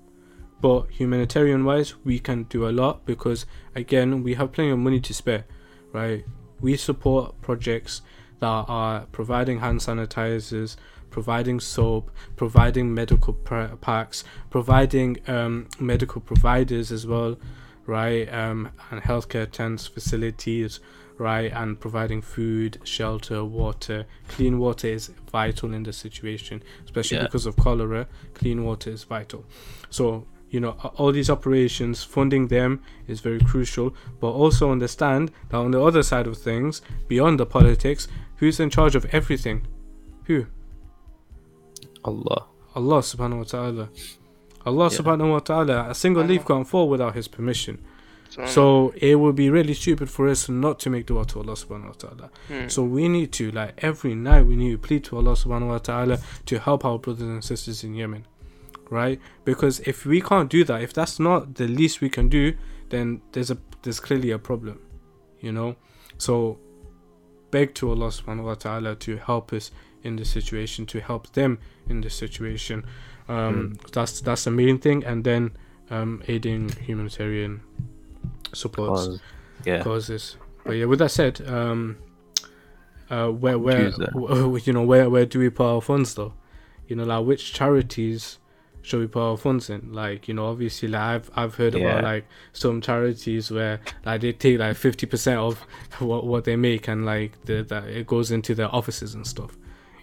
[0.60, 5.00] But humanitarian wise, we can do a lot because again, we have plenty of money
[5.00, 5.44] to spare,
[5.92, 6.24] right?
[6.60, 8.02] We support projects
[8.40, 10.76] that are providing hand sanitizers,
[11.10, 17.38] providing soap, providing medical packs, providing um, medical providers as well,
[17.86, 18.32] right?
[18.32, 20.80] Um, and healthcare tents, facilities,
[21.18, 21.52] right?
[21.52, 24.06] And providing food, shelter, water.
[24.28, 27.24] Clean water is vital in this situation, especially Yeah.
[27.24, 28.06] because of cholera.
[28.34, 29.44] Clean water is vital.
[29.90, 35.56] So, you know, all these operations, funding them is very crucial, but also understand that
[35.58, 39.66] on the other side of things, beyond the politics, who's in charge of everything?
[40.24, 40.46] Who?
[42.04, 42.46] Allah.
[42.74, 43.88] Allah subhanahu wa ta'ala.
[44.64, 44.98] Allah Yeah.
[44.98, 47.78] subhanahu wa ta'ala, a single leaf can't fall without his permission.
[48.30, 51.54] So, So it would be really stupid for us not to make dua to Allah
[51.54, 52.30] subhanahu wa ta'ala.
[52.48, 52.68] hmm.
[52.68, 55.78] So we need to, like every night, we need to plead to Allah subhanahu wa
[55.78, 58.26] ta'ala to help our brothers and sisters in Yemen.
[58.90, 59.20] Right?
[59.44, 62.54] Because if we can't do that, if that's not the least we can do,
[62.88, 64.80] then there's a there's clearly a problem.
[65.40, 65.76] You know?
[66.16, 66.58] So
[67.50, 69.70] beg to Allah subhanahu wa ta'ala to help us
[70.02, 72.84] in this situation, to help them in this situation.
[73.28, 75.52] Um, that's that's the main thing, and then
[75.90, 77.60] um, aiding humanitarian
[78.52, 79.20] supports Cause,
[79.64, 79.82] yeah.
[79.82, 80.36] causes.
[80.64, 81.96] But yeah, with that said, um,
[83.10, 83.90] uh, where where
[84.58, 86.34] you know where where do we put our funds though?
[86.86, 88.38] You know, like which charities
[88.82, 89.92] should we put our funds in?
[89.92, 91.88] Like you know, obviously, like I've I've heard Yeah.
[91.90, 95.58] about like some charities where like they take like fifty percent of
[95.98, 99.56] what what they make and like the that it goes into their offices and stuff.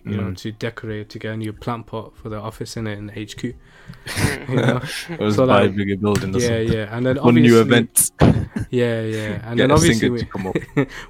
[0.08, 0.38] You know, Mm.
[0.38, 3.44] to decorate to get a new plant pot for the office in it in HQ.
[3.44, 6.72] you know, It was So, buy like, a bigger building yeah, something.
[6.74, 8.12] yeah, and then One new event.
[8.70, 10.56] yeah, yeah, and Get then obviously we, to come up.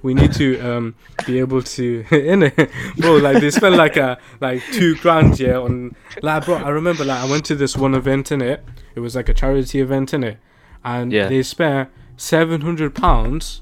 [0.02, 0.96] we need to um
[1.28, 2.56] be able to in it
[2.98, 7.04] bro like they spent like a like two grand yeah on like bro i remember
[7.04, 8.64] like i went to this one event in it
[8.96, 10.38] it was like a charity event in it
[10.84, 11.28] and Yeah.
[11.28, 13.62] they spent seven hundred pounds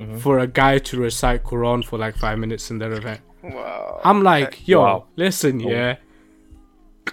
[0.00, 0.18] Mhm.
[0.18, 3.20] for a guy to recite Quran for like five minutes in their event.
[3.42, 4.00] Wow.
[4.04, 5.04] I'm like, yo, Wow.
[5.16, 5.70] listen, Oh.
[5.70, 5.96] yeah.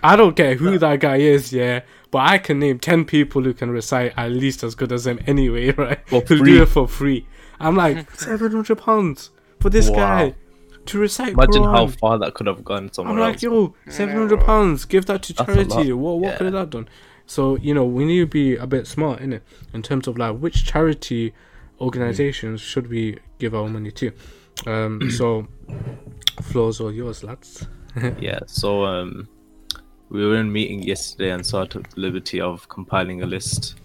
[0.04, 3.54] I don't care who that guy is, yeah, but I can name ten people who
[3.54, 6.00] can recite at least as good as him anyway, right?
[6.08, 6.52] For Who free.
[6.54, 7.26] do it for free.
[7.60, 9.96] I'm like seven hundred pounds for this Wow.
[9.96, 10.36] guy
[10.86, 11.72] to recite Imagine Quran.
[11.76, 13.44] how far that could have gone somewhere I'm like, else.
[13.44, 15.92] yo, seven hundred pounds, give that to That's charity.
[15.92, 16.38] What what Yeah.
[16.38, 16.88] could have that done?
[17.26, 20.18] So you know, we need to be a bit smart in it in terms of
[20.18, 21.34] like which charity
[21.82, 24.12] organizations should we give our money to.
[24.67, 25.48] Um, so
[26.41, 27.67] floors are yours, lads.
[28.19, 28.39] yeah.
[28.48, 29.28] So um,
[30.10, 33.26] we were in a meeting yesterday and so I took the liberty of compiling a
[33.26, 33.76] list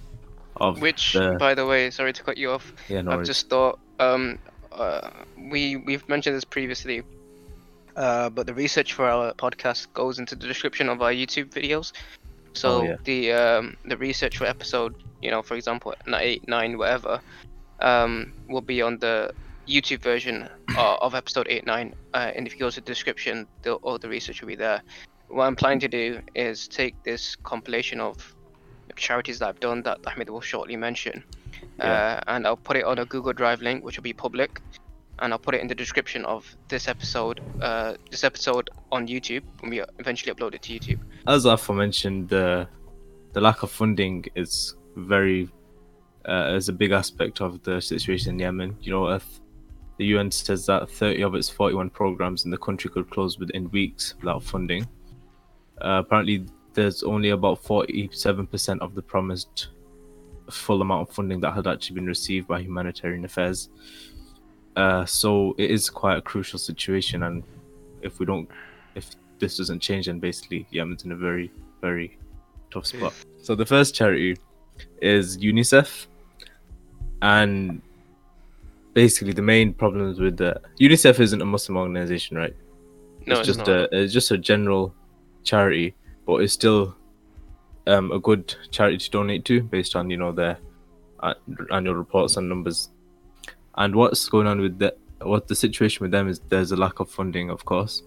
[0.57, 2.73] of Which, the, by the way, sorry to cut you off.
[2.89, 3.29] yeah, no I've worries.
[3.29, 4.39] just thought um,
[4.73, 7.03] uh, we we've mentioned this previously,
[7.97, 11.93] uh, but the research for our podcast goes into the description of our YouTube videos.
[12.53, 12.97] So Oh, yeah.
[13.05, 17.21] the um, the research for episode, you know, for example, n- eight, nine, whatever,
[17.81, 19.33] um, will be on the
[19.67, 21.95] YouTube version uh, of episode eight, nine.
[22.13, 24.83] Uh, and if you go to the description, the, all the research will be there.
[25.29, 28.35] What I'm planning to do is take this compilation of
[28.97, 31.25] charities that I've done that Ahmed will shortly mention,
[31.79, 32.21] Yeah.
[32.27, 34.61] uh, and I'll put it on a Google Drive link, which will be public,
[35.19, 39.43] and I'll put it in the description of this episode, uh, this episode on YouTube
[39.61, 41.01] when we eventually upload it to YouTube.
[41.27, 42.69] As aforementioned, the
[43.33, 45.49] the lack of funding is very
[46.29, 48.77] uh, is a big aspect of the situation in Yemen.
[48.81, 49.25] You know, if
[49.97, 53.71] the UN says that 30 of its 41 programs in the country could close within
[53.71, 54.87] weeks without funding.
[55.81, 59.69] Uh, apparently, there's only about 47% of the promised
[60.51, 63.71] full amount of funding that had actually been received by humanitarian affairs.
[64.77, 67.45] Uh, so it is quite a crucial situation, and
[68.03, 68.51] if we don't,
[68.97, 72.19] if this doesn't change, then basically Yemen's in a very, very
[72.73, 73.15] tough spot.
[73.43, 74.37] So the first charity
[75.01, 76.07] is UNICEF,
[77.23, 77.81] and
[78.95, 82.57] basically the main problems with the UNICEF isn't a Muslim organization, right?
[83.27, 83.69] No, it's it's, just not.
[83.69, 84.95] a it's just a general
[85.43, 85.95] charity,
[86.27, 86.97] but it's still
[87.87, 90.59] um, a good charity to donate to based on you know their
[91.21, 91.35] uh,
[91.73, 92.91] annual reports and numbers.
[93.77, 97.01] And what's going on with the what the situation with them is there's a lack
[97.01, 98.03] of funding, of course,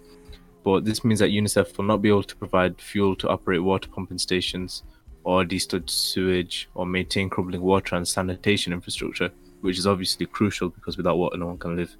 [0.64, 3.88] but this means that UNICEF will not be able to provide fuel to operate water
[3.88, 4.82] pumping stations
[5.24, 10.96] or desludge sewage or maintain crumbling water and sanitation infrastructure, which is obviously crucial because
[10.96, 11.96] without water no one can live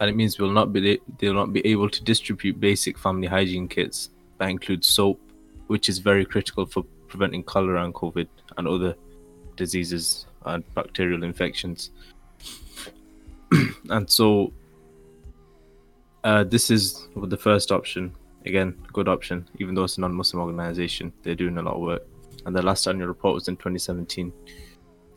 [0.00, 3.68] and it means we'll not be they'll not be able to distribute basic family hygiene
[3.68, 5.20] kits that include soap,
[5.68, 8.96] which is very critical for preventing cholera and COVID and other
[9.54, 11.90] diseases and bacterial infections.
[13.90, 14.52] and so,
[16.24, 18.12] uh, this is the first option.
[18.44, 21.12] Again, good option, even though it's a non-Muslim organization.
[21.22, 22.02] They're doing a lot of work,
[22.44, 24.32] and the last annual report was in 2017.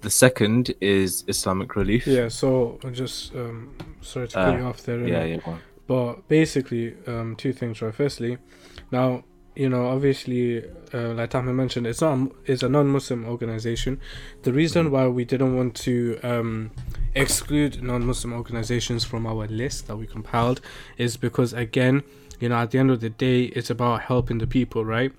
[0.06, 2.06] The second is Islamic Relief.
[2.06, 5.00] Yeah, so just um, sorry to cut Uh, you off there.
[5.08, 5.58] yeah, yeah.
[5.88, 7.94] But basically, um, two things, right?
[8.04, 8.38] Firstly,
[8.92, 9.24] now
[9.56, 10.64] you know, obviously,
[10.94, 14.00] uh, like Tahmid mentioned, it's not it's a non-Muslim organization.
[14.44, 16.70] The reason why we didn't want to um,
[17.16, 20.62] exclude non-Muslim organizations from our list that we compiled
[21.00, 22.04] is because, again,
[22.40, 25.12] you know, at the end of the day, it's about helping the people, right?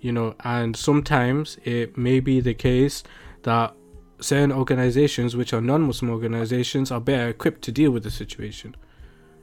[0.00, 3.02] You know, and sometimes it may be the case
[3.42, 3.74] that
[4.20, 8.74] certain organizations, which are non-Muslim organizations, are better equipped to deal with the situation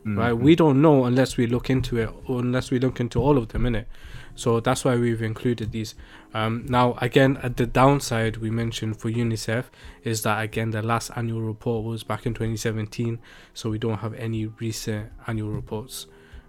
[0.05, 0.33] right?
[0.33, 0.43] Mm-hmm.
[0.43, 3.49] We don't know unless we look into it, or unless we look into all of
[3.49, 3.87] them in it.
[4.35, 5.93] So that's why we've included these.
[6.33, 9.65] Um, now, again, at the downside we mentioned for UNICEF
[10.03, 13.19] is that again the last annual report was back in 2017,
[13.53, 16.07] so we don't have any recent annual reports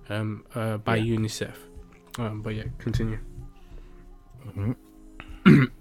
[0.09, 1.55] um, uh, by UNICEF.
[2.19, 3.19] Um, but yeah, continue.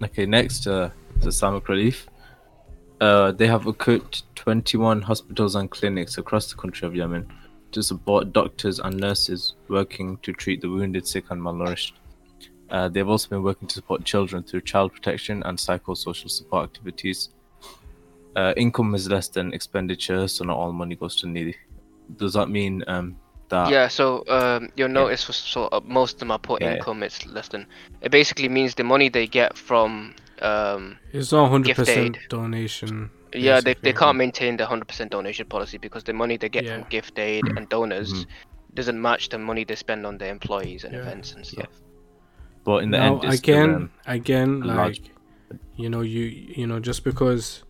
[0.02, 2.08] Okay, next uh, is Islamic Relief.
[3.02, 7.26] Uh, they have equipped 21 hospitals and clinics across the country of Yemen
[7.72, 11.94] to support doctors and nurses working to treat the wounded, sick, and malnourished.
[12.70, 17.30] Uh, they've also been working to support children through child protection and psychosocial support activities.
[18.36, 21.56] Uh, income is less than expenditure, so not all money goes to needy.
[22.18, 23.16] Does that mean um,
[23.48, 23.68] that?
[23.68, 26.76] yeah, so um, you'll notice for so uh, most of them are put Yeah, yeah.
[26.76, 27.02] income.
[27.02, 27.66] It's less than.
[28.00, 30.14] It basically means the money they get from.
[30.42, 32.18] Um, It's not 100% Gift aid.
[32.28, 33.10] donation.
[33.32, 33.92] yeah, they, basically.
[33.92, 36.80] they can't maintain the hundred percent donation policy because the money they get Yeah.
[36.80, 38.26] from gift aid and donors Mhm.
[38.74, 41.00] doesn't match the money they spend on their employees and Yeah.
[41.02, 41.50] events and Yeah.
[41.52, 41.74] stuff.
[42.64, 45.10] But in the now, end, it's still, again, um, again, a large- like
[45.76, 46.22] you know, you
[46.58, 47.62] you know, just because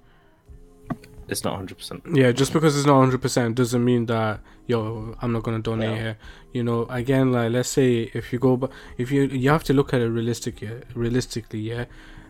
[1.29, 2.03] it's not 100%.
[2.13, 5.91] Yeah, just because it's not hundred percent doesn't mean that yo, I'm not gonna donate
[5.91, 5.97] No.
[5.97, 6.17] here.
[6.53, 9.73] You know, again, like let's say if you go, but if you you have to
[9.73, 10.55] look at it realistic,
[10.95, 11.85] realistically, yeah.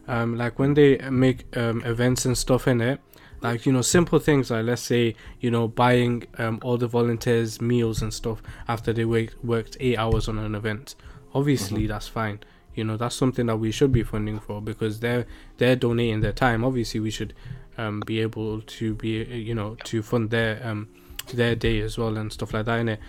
[0.09, 3.01] Um, like when they make um, events and stuff in it,
[3.41, 7.61] like you know simple things like let's say you know buying um, all the volunteers
[7.61, 10.95] meals and stuff after they work, worked eight hours on an event.
[11.35, 12.41] Obviously, that's fine.
[12.75, 15.27] You know that's something that we should be funding for because they're
[15.59, 16.65] they're donating their time.
[16.65, 17.35] Obviously, we should
[17.79, 20.89] um, be able to be you know to fund their um,
[21.33, 23.01] their day as well and stuff like that in it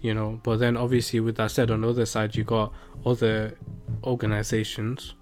[0.00, 2.72] you know but then obviously with that said on the other side you got
[3.06, 3.56] other
[4.04, 5.14] organizations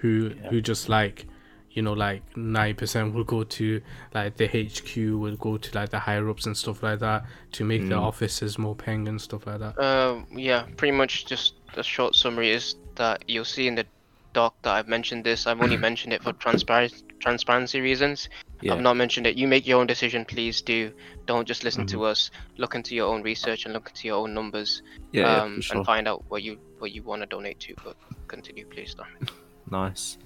[0.00, 0.48] who Yeah.
[0.50, 1.26] who just like
[1.72, 3.80] you know like 9% will go to
[4.12, 7.64] like the hq will go to like the higher ups and stuff like that to
[7.64, 8.02] make the Mm.
[8.02, 12.50] offices more paying and stuff like that Uh, yeah, pretty much just a short summary
[12.50, 13.86] is that you'll see in the
[14.32, 15.46] doc that I've mentioned this.
[15.46, 18.28] I've only mentioned it for transparency transparency reasons.
[18.62, 18.72] Yeah.
[18.74, 19.36] I've not mentioned it.
[19.36, 20.90] You make your own decision, please do.
[21.26, 21.98] Don't just listen Mm-hmm.
[22.00, 22.30] to us.
[22.56, 24.82] Look into your own research and look into your own numbers,
[25.12, 25.76] Yeah, yeah, um, for sure.
[25.76, 27.74] and find out what you what you want to donate to.
[27.84, 27.96] But
[28.28, 28.94] continue, please.
[29.70, 30.18] Nice.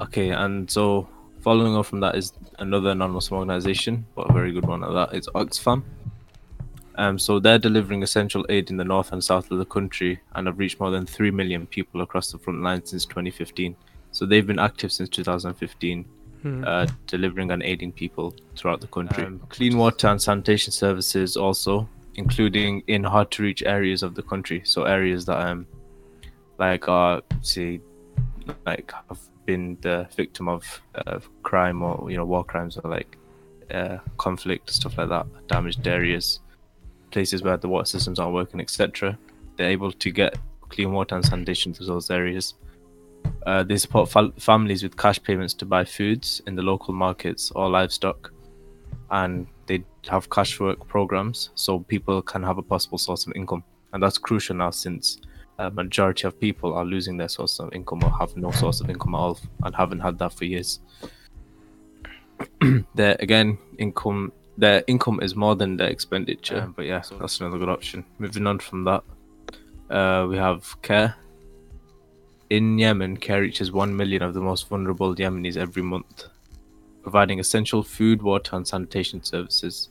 [0.00, 1.08] Okay, and so
[1.40, 5.14] following on from that is another non-Muslim organization, but a very good one at that.
[5.14, 5.82] It's Oxfam.
[6.96, 10.48] Um, so they're delivering essential aid in the north and south of the country and
[10.48, 13.76] have reached more than three million people across the front line since 2015.
[14.10, 16.04] So they've been active since 2015,
[16.42, 16.62] Hmm.
[16.64, 19.26] uh, delivering and aiding people throughout the country.
[19.48, 24.62] clean water and sanitation services also, including in hard-to-reach areas of the country.
[24.64, 25.66] So areas that um,
[26.58, 27.80] like are say
[28.66, 30.80] like have been the victim of
[31.42, 33.16] crime or you know war crimes or like
[33.72, 36.40] uh, conflict stuff like that damaged areas
[37.10, 39.16] places where the water systems aren't working etc
[39.56, 40.36] they're able to get
[40.68, 42.54] clean water and sanitation to those areas.
[43.46, 47.50] Uh, they support fal- families with cash payments to buy foods in the local markets
[47.54, 48.32] or livestock.
[49.10, 53.64] And they have cash work programs so people can have a possible source of income.
[53.92, 55.18] And that's crucial now since
[55.58, 58.88] a majority of people are losing their source of income or have no source of
[58.88, 60.80] income at all and haven't had that for years.
[62.94, 66.72] their again income their income is more than their expenditure, Yeah.
[66.74, 68.04] but yeah, that's another good option.
[68.18, 69.04] Moving on from that,
[69.88, 71.14] uh, we have care.
[72.50, 76.24] In Yemen, care reaches one million of the most vulnerable Yemenis every month,
[77.02, 79.90] providing essential food, water, and sanitation services.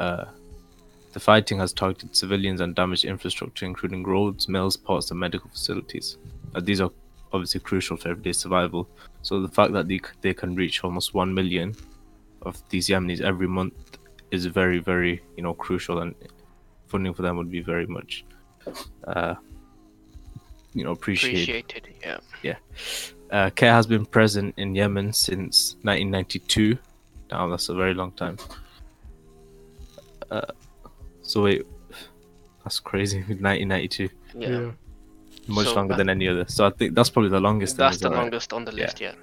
[0.00, 0.24] Uh,
[1.12, 6.16] the fighting has targeted civilians and damaged infrastructure, including roads, mills, ports, and medical facilities.
[6.54, 6.90] Uh, these are
[7.32, 8.88] obviously crucial for everyday survival.
[9.22, 11.74] So the fact that they, they can reach almost 1 million
[12.42, 13.74] of these Yemenis every month
[14.30, 16.14] is very, very, you know, crucial, and
[16.88, 18.24] funding for them would be very much,
[19.06, 19.34] uh,
[20.74, 21.42] you know, appreciated.
[21.42, 21.88] Appreciated.
[22.42, 22.56] Yeah.
[23.30, 26.76] Uh, care has been present in Yemen since 1992.
[27.30, 28.36] Now that's a very long time.
[30.30, 30.42] Uh,
[31.32, 31.62] so wait,
[32.62, 33.18] that's crazy.
[33.28, 34.70] 1992, Yeah.
[35.48, 36.44] much So, longer than any other.
[36.48, 37.76] So I think that's probably the longest.
[37.76, 38.20] That's isn't the it?
[38.22, 39.00] longest on the list.
[39.00, 39.14] Yeah.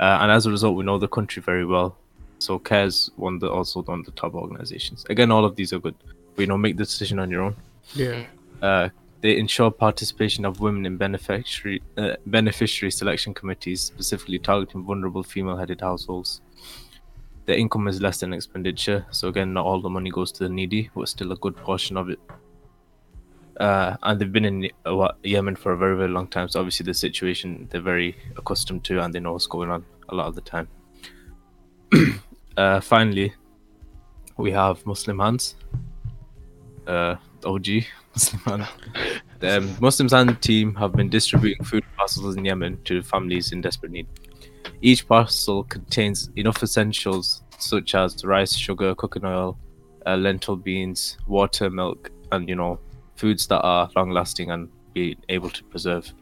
[0.00, 1.96] Uh, and as a result, we know the country very well.
[2.38, 5.04] So CARE's one of the, also one of the top organizations.
[5.08, 5.94] Again, all of these are good.
[6.34, 7.56] But, you know, make the decision on your own.
[7.94, 8.24] yeah
[8.62, 8.88] Uh,
[9.20, 15.80] they ensure participation of women in beneficiary uh, beneficiary selection committees, specifically targeting vulnerable female-headed
[15.80, 16.40] households.
[17.46, 20.48] Their income is less than expenditure, so again, not all the money goes to the
[20.48, 22.20] needy, but still a good portion of it.
[23.58, 26.84] Uh, and they've been in uh, Yemen for a very, very long time, so obviously
[26.84, 30.34] the situation they're very accustomed to, and they know what's going on a lot of
[30.34, 30.68] the time.
[32.56, 33.34] uh, finally,
[34.36, 35.54] we have Muslim Hands,
[36.86, 37.66] uh, OG
[38.14, 38.68] Muslim Hand.
[39.40, 43.60] The um, Muslim Hands team have been distributing food parcels in Yemen to families in
[43.60, 44.06] desperate need.
[44.82, 49.56] Each parcel contains enough essentials such as rice, sugar, cooking oil,
[50.06, 52.80] uh, lentil beans, water, milk, and you know,
[53.14, 56.12] foods that are long lasting and be able to preserve,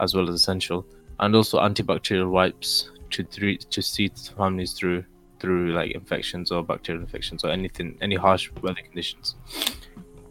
[0.00, 0.84] as well as essential,
[1.20, 5.04] and also antibacterial wipes to three, to see families through
[5.38, 9.36] through like infections or bacterial infections or anything, any harsh weather conditions.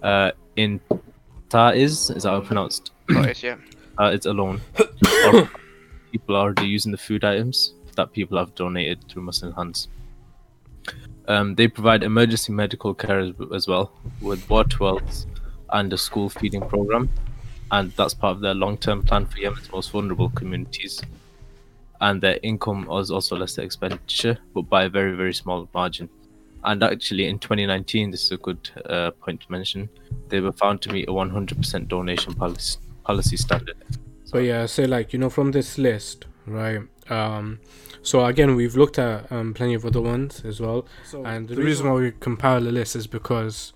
[0.02, 0.82] Uh, in
[1.50, 2.92] Taiz, is that how pronounced?
[3.08, 3.56] It, yeah.
[3.98, 4.62] uh, it's alone.
[6.16, 9.90] People are already using the food items that people have donated through Muslim hands.
[11.28, 13.92] Um, they provide emergency medical care as, as well,
[14.22, 15.28] with water wells
[15.72, 17.10] and a school feeding program,
[17.72, 21.02] and that's part of their long-term plan for Yemen's most vulnerable communities.
[22.00, 26.08] And their income was also less than expenditure, but by a very very small margin.
[26.64, 29.90] And actually, in 2019, this is a good uh, point to mention.
[30.30, 33.76] They were found to meet a 100% donation policy policy standard.
[34.36, 36.82] But yeah, say like you know from this list, right?
[37.10, 37.62] Um,
[38.02, 40.86] so again, we've looked at um plenty of other ones as well,
[41.24, 43.72] and the reason why we compile the list is because,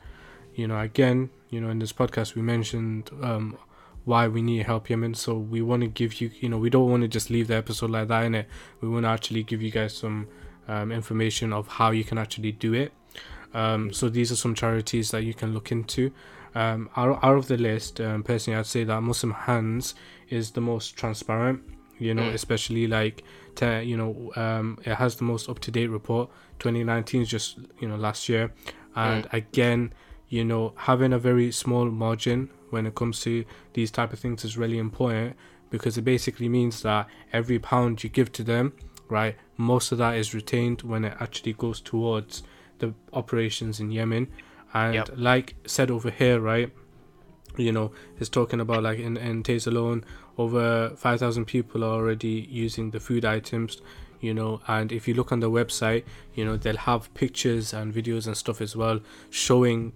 [0.56, 3.58] you know, again, you know, in this podcast we mentioned um
[4.04, 5.14] why we need help Yemen.
[5.14, 7.56] So we want to give you, you know, we don't want to just leave the
[7.56, 8.50] episode like that in it.
[8.82, 10.28] We want to actually give you guys some
[10.68, 12.92] um, information of how you can actually do it.
[13.54, 16.12] Um, so these are some charities that you can look into.
[16.56, 19.94] Um, out, out of the list, um, personally, I'd say that Muslim Hands
[20.30, 21.62] is the most transparent.
[22.00, 22.34] You know, Mm.
[22.34, 23.24] especially like,
[23.56, 26.30] te- you know, um, it has the most up to date report.
[26.60, 28.52] 2019 is just you know last year,
[28.96, 29.94] and again,
[30.30, 33.44] you know, having a very small margin when it comes to
[33.74, 35.36] these type of things is really important
[35.72, 38.72] because it basically means that every pound you give to them,
[39.10, 42.44] right, most of that is retained when it actually goes towards
[42.80, 44.28] the operations in Yemen.
[44.74, 45.10] And Yep.
[45.16, 46.72] like said over here, right,
[47.58, 50.06] you know, it's talking about like in, in Taiz alone,
[50.38, 53.82] over 5,000 people are already using the food items,
[54.22, 56.04] you know, and if you look on the website,
[56.36, 59.00] you know, they'll have pictures and videos and stuff as well
[59.30, 59.92] showing,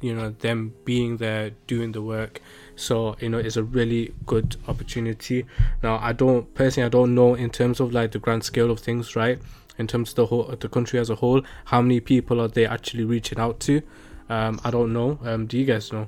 [0.00, 2.40] you know, them being there doing the work.
[2.76, 5.44] So, you know, it's a really good opportunity.
[5.82, 8.80] Now, I don't, personally, I don't know in terms of like the grand scale of
[8.80, 9.38] things, right?
[9.78, 12.66] In terms of the whole, the country as a whole, how many people are they
[12.66, 13.82] actually reaching out to?
[14.28, 15.18] Um, I don't know.
[15.24, 16.06] Um, do you guys know?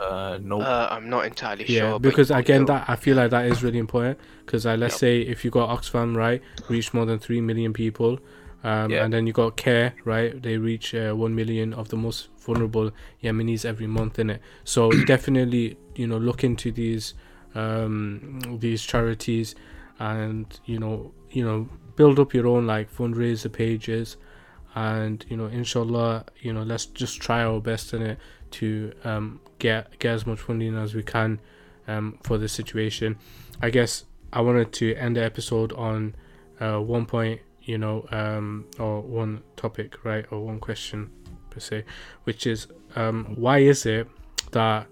[0.00, 0.60] Uh, no.
[0.60, 1.92] Uh, I'm not entirely Yeah, sure.
[1.92, 4.18] but because again, know, that I feel like that is really important.
[4.44, 5.00] Because uh, let's Yep.
[5.00, 8.18] say if you got Oxfam right, reach more than three million people,
[8.64, 9.04] um, Yeah.
[9.04, 12.90] and then you got Care right, they reach uh, one million of the most vulnerable
[13.22, 14.40] Yemenis every month in it.
[14.64, 17.14] So definitely, you know, look into these
[17.54, 19.54] um, these charities,
[20.00, 24.16] and you know, you know, build up your own like fundraiser pages,
[24.74, 28.18] and you know, inshallah, you know, let's just try our best in it
[28.52, 31.40] to um, get get as much funding as we can
[31.86, 33.16] um, for this situation.
[33.62, 36.14] I guess I wanted to end the episode on
[36.60, 41.10] uh, one point, you know, um, or one topic, right, or one question
[41.50, 41.84] per se,
[42.24, 42.66] which is
[42.96, 44.08] um, why is it
[44.50, 44.86] that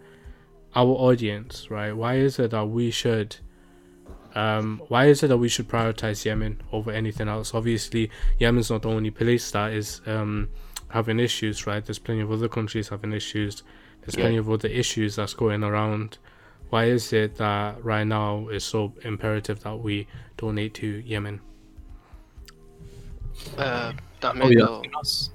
[0.75, 3.37] our audience, right, why is it that we should
[4.35, 7.55] um, why is it that we should prioritize Yemen over anything else?
[7.55, 10.49] Obviously, Yemen's not the only place that is um,
[10.89, 11.85] having issues, right?
[11.85, 13.63] There's plenty of other countries having issues.
[14.03, 14.23] There's Yeah.
[14.25, 16.19] plenty of other issues that's going around.
[16.71, 20.07] Why is it that right now it's so imperative that we
[20.37, 21.41] donate to Yemen?
[23.59, 25.31] uh, that oh, may you're us.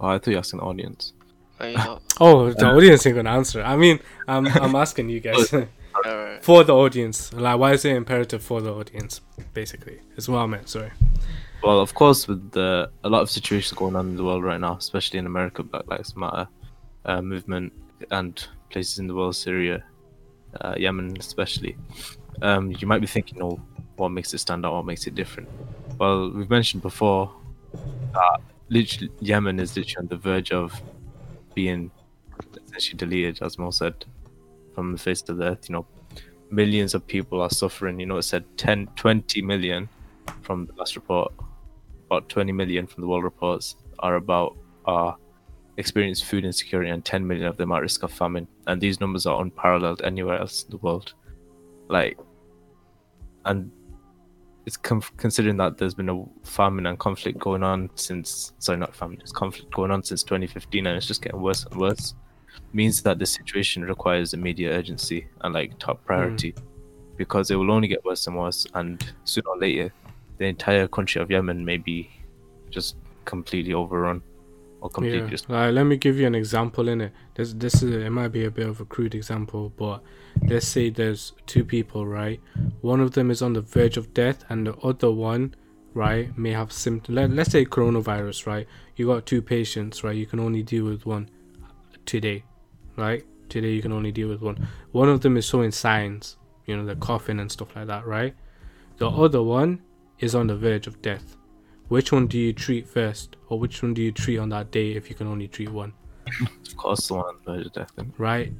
[0.00, 1.12] Oh, I thought you asked asking the audience.
[1.60, 3.62] Uh, you know, Oh, the audience ain't gonna answer.
[3.62, 5.52] I mean, I'm I'm asking you guys
[6.04, 7.32] uh, for the audience.
[7.32, 9.20] Like, why is it imperative for the audience?
[9.52, 10.68] Basically, is what I meant.
[10.68, 10.90] Sorry.
[11.62, 14.60] Well, of course, with the a lot of situations going on in the world right
[14.60, 16.46] now, especially in America, Black Lives Matter
[17.06, 17.72] uh, movement,
[18.10, 19.82] and places in the world, Syria,
[20.60, 21.76] uh, Yemen, especially.
[22.42, 23.60] Um, you might be thinking, "Oh,
[23.96, 24.74] what makes it stand out?
[24.74, 25.48] What makes it different?"
[25.98, 27.32] Well, we've mentioned before
[28.12, 30.80] that literally Yemen is literally on the verge of
[31.54, 31.90] being
[32.66, 34.04] essentially deleted, as Mo said,
[34.74, 35.68] from the face of the earth.
[35.68, 35.86] You know,
[36.50, 37.98] millions of people are suffering.
[38.00, 39.88] You know, it said 10, 20 million
[40.42, 41.32] from the last report.
[42.06, 45.16] About 20 million from the world reports are about are
[45.76, 48.46] experience food insecurity, and 10 million of them are at risk of famine.
[48.66, 51.14] And these numbers are unparalleled anywhere else in the world.
[51.88, 52.18] Like,
[53.44, 53.70] and
[54.66, 58.94] it's com- considering that there's been a famine and conflict going on since sorry not
[58.94, 62.14] famine it's conflict going on since 2015 and it's just getting worse and worse
[62.72, 66.62] means that the situation requires immediate urgency and like top priority mm.
[67.16, 69.92] because it will only get worse and worse and sooner or later
[70.38, 72.10] the entire country of yemen may be
[72.70, 74.22] just completely overrun
[74.84, 75.38] or completely Yeah.
[75.48, 77.12] Like, let me give you an example in it.
[77.34, 80.02] This this is it might be a bit of a crude example, but
[80.46, 82.38] let's say there's two people, right?
[82.82, 85.54] One of them is on the verge of death, and the other one,
[85.94, 87.16] right, may have symptoms.
[87.16, 88.66] Let, let's say coronavirus, right?
[88.96, 90.14] You got two patients, right?
[90.14, 91.30] You can only deal with one
[92.06, 92.44] today,
[92.96, 93.24] right?
[93.48, 94.66] Today you can only deal with one.
[94.92, 96.36] One of them is showing signs,
[96.66, 98.34] you know, the coughing and stuff like that, right?
[98.96, 99.82] The other one
[100.18, 101.36] is on the verge of death.
[101.88, 104.92] Which one do you treat first, or which one do you treat on that day
[104.92, 105.92] if you can only treat one?
[106.40, 108.12] of course the one on the verge of death then.
[108.18, 108.52] right?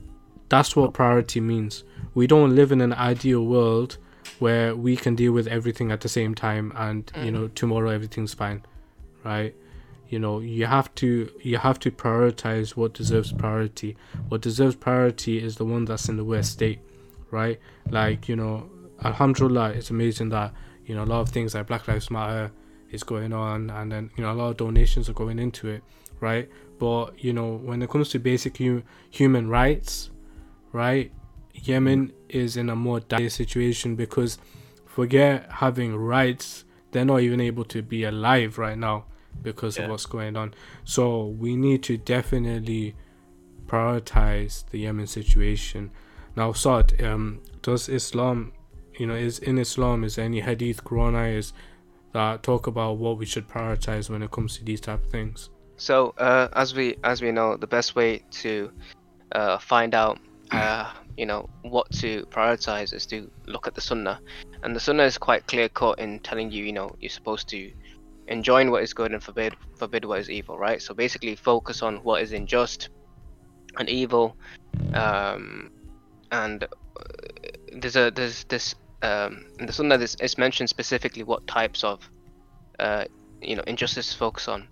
[0.49, 1.85] That's what priority means.
[2.15, 3.97] We don't live in an ideal world
[4.39, 7.33] where we can deal with everything at the same time and you mm.
[7.33, 8.65] know tomorrow everything's fine,
[9.25, 9.55] right?
[10.15, 13.97] You know, you have to you have to prioritize what deserves priority.
[14.29, 16.79] What deserves priority is the one that's in the worst state,
[17.33, 17.59] right?
[17.91, 18.71] Like, you know,
[19.03, 20.55] alhamdulillah, it's amazing that,
[20.87, 22.53] you know, a lot of things like Black Lives Matter
[22.93, 25.83] is going on and then, you know, a lot of donations are going into it,
[26.21, 26.49] right?
[26.79, 30.11] But, you know, when it comes to basic hu- human rights,
[30.71, 31.11] right?
[31.55, 34.39] Yemen is in a more dire situation because
[34.87, 39.07] forget having rights, they're not even able to be alive right now
[39.43, 39.85] because Yeah.
[39.85, 40.55] of what's going on.
[40.85, 42.95] So we need to definitely
[43.67, 45.91] prioritize the Yemen situation.
[46.37, 48.53] Now, Saad, um, does Islam,
[48.99, 51.53] you know, is in Islam is any hadith, Quran ayahs
[52.13, 55.51] that talk about what we should prioritize when it comes to these type of things?
[55.77, 58.71] So uh, as we as we know, the best way to
[59.33, 60.19] uh, find out
[60.51, 64.21] uh, you know what to prioritize is to look at the Sunnah,
[64.63, 67.73] and the Sunnah is quite clear cut in telling you you know you're supposed to
[68.29, 70.81] enjoin what is good and forbid forbid what is evil, right?
[70.81, 72.89] So basically, focus on what is unjust
[73.79, 74.37] and evil,
[74.93, 75.71] um,
[76.33, 76.69] and uh,
[77.73, 82.09] there's a there's this um, in the Sunnah this it's mentioned specifically what types of
[82.79, 83.05] uh,
[83.43, 84.69] you know injustice focus on,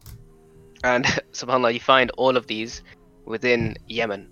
[0.84, 2.82] and subhanallah you find all of these
[3.24, 4.28] within Yemen.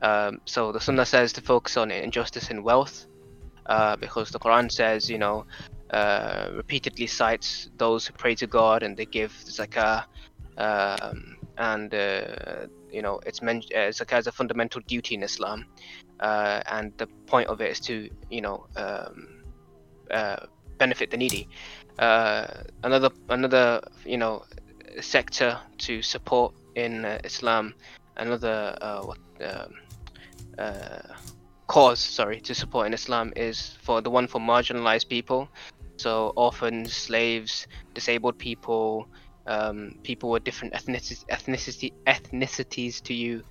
[0.00, 3.06] Um, so the Sunnah says to focus on injustice in wealth,
[3.66, 5.46] uh, because the Quran says you know
[5.90, 10.04] uh, repeatedly cites those who pray to God and they give zakah,
[10.58, 15.64] um, and uh, you know it's mentioned uh, zakah is a fundamental duty in Islam,
[16.20, 19.42] uh, and the point of it is to you know um,
[20.10, 20.44] uh,
[20.76, 21.48] benefit the needy.
[21.98, 24.44] Another another you know
[25.00, 27.74] sector to support in Islam,
[28.16, 29.18] another what.
[29.40, 29.74] Um,
[31.68, 35.48] cause sorry to support in islam is for the one for marginalized people
[35.98, 39.08] so orphans, slaves, disabled people,
[39.46, 43.42] um, people with different ethnicity, ethnicity ethnicities to you,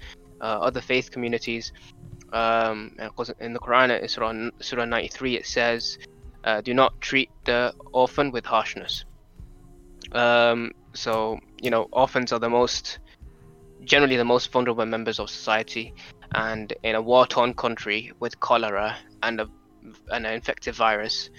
[0.41, 1.73] uh, other faith communities.
[2.31, 2.95] Um,
[3.39, 5.97] in the Quran, Surah, Surah 93, it says,
[6.43, 9.05] uh, "Do not treat the orphan with harshness."
[10.11, 12.99] Um, so you know, orphans are the most,
[13.83, 15.93] generally the most vulnerable members of society,
[16.35, 19.49] and in a war-torn country with cholera and a,
[20.11, 21.29] an infective virus,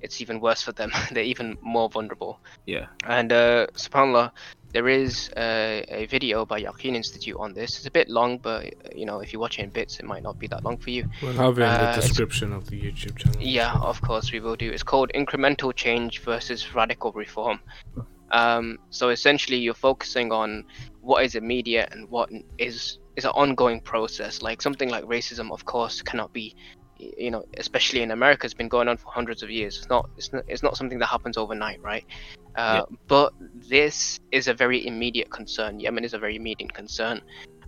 [0.00, 0.92] it's even worse for them.
[1.12, 2.40] They're even more vulnerable.
[2.66, 2.86] Yeah.
[3.04, 4.32] And uh, subhanallah,
[4.72, 7.78] there is a, a video by Yaqeen Institute on this.
[7.78, 10.22] It's a bit long, but you know, if you watch it in bits, it might
[10.22, 11.08] not be that long for you.
[11.22, 13.40] We'll have it in uh, the description of the YouTube channel.
[13.40, 14.70] Yeah, of course we will do.
[14.70, 17.60] It's called Incremental Change versus Radical Reform.
[18.30, 20.64] Um, so essentially, you're focusing on
[21.00, 24.42] what is immediate and what is is an ongoing process.
[24.42, 26.54] Like something like racism, of course, cannot be
[26.98, 29.78] you know, especially in America, has been going on for hundreds of years.
[29.78, 32.04] It's not, it's not, it's not something that happens overnight, right?
[32.56, 32.96] Uh, yeah.
[33.06, 35.80] But this is a very immediate concern.
[35.80, 37.22] Yemen is a very immediate concern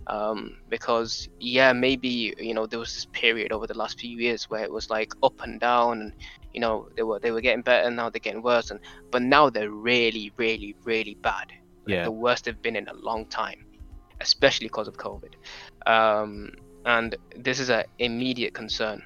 [0.07, 4.49] um, because, yeah, maybe you know there was this period over the last few years
[4.49, 6.13] where it was like up and down, and
[6.53, 8.79] you know they were they were getting better, now they're getting worse, and
[9.11, 11.51] but now they're really, really, really bad.
[11.87, 13.65] Yeah, like the worst they've been in a long time,
[14.19, 15.33] especially because of COVID.
[15.87, 16.51] Um,
[16.85, 19.03] and this is an immediate concern.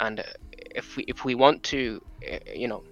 [0.00, 2.84] And if we if we want to, eh, you know,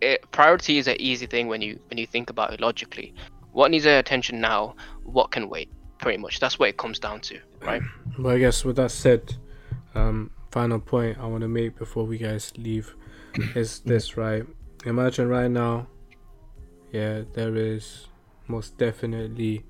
[0.00, 3.14] it, eh, priority is an easy thing when you when you think about it logically.
[3.52, 4.76] What needs our attention now?
[5.04, 5.70] What can wait?
[5.98, 7.80] Pretty much, that's what it comes down to, right?
[8.18, 9.36] Well, I guess with that said,
[9.94, 12.94] um, final point I want to make before we guys leave
[13.54, 14.44] is this, right?
[14.84, 15.86] Imagine right now,
[16.92, 18.08] yeah, there is
[18.46, 19.64] most definitely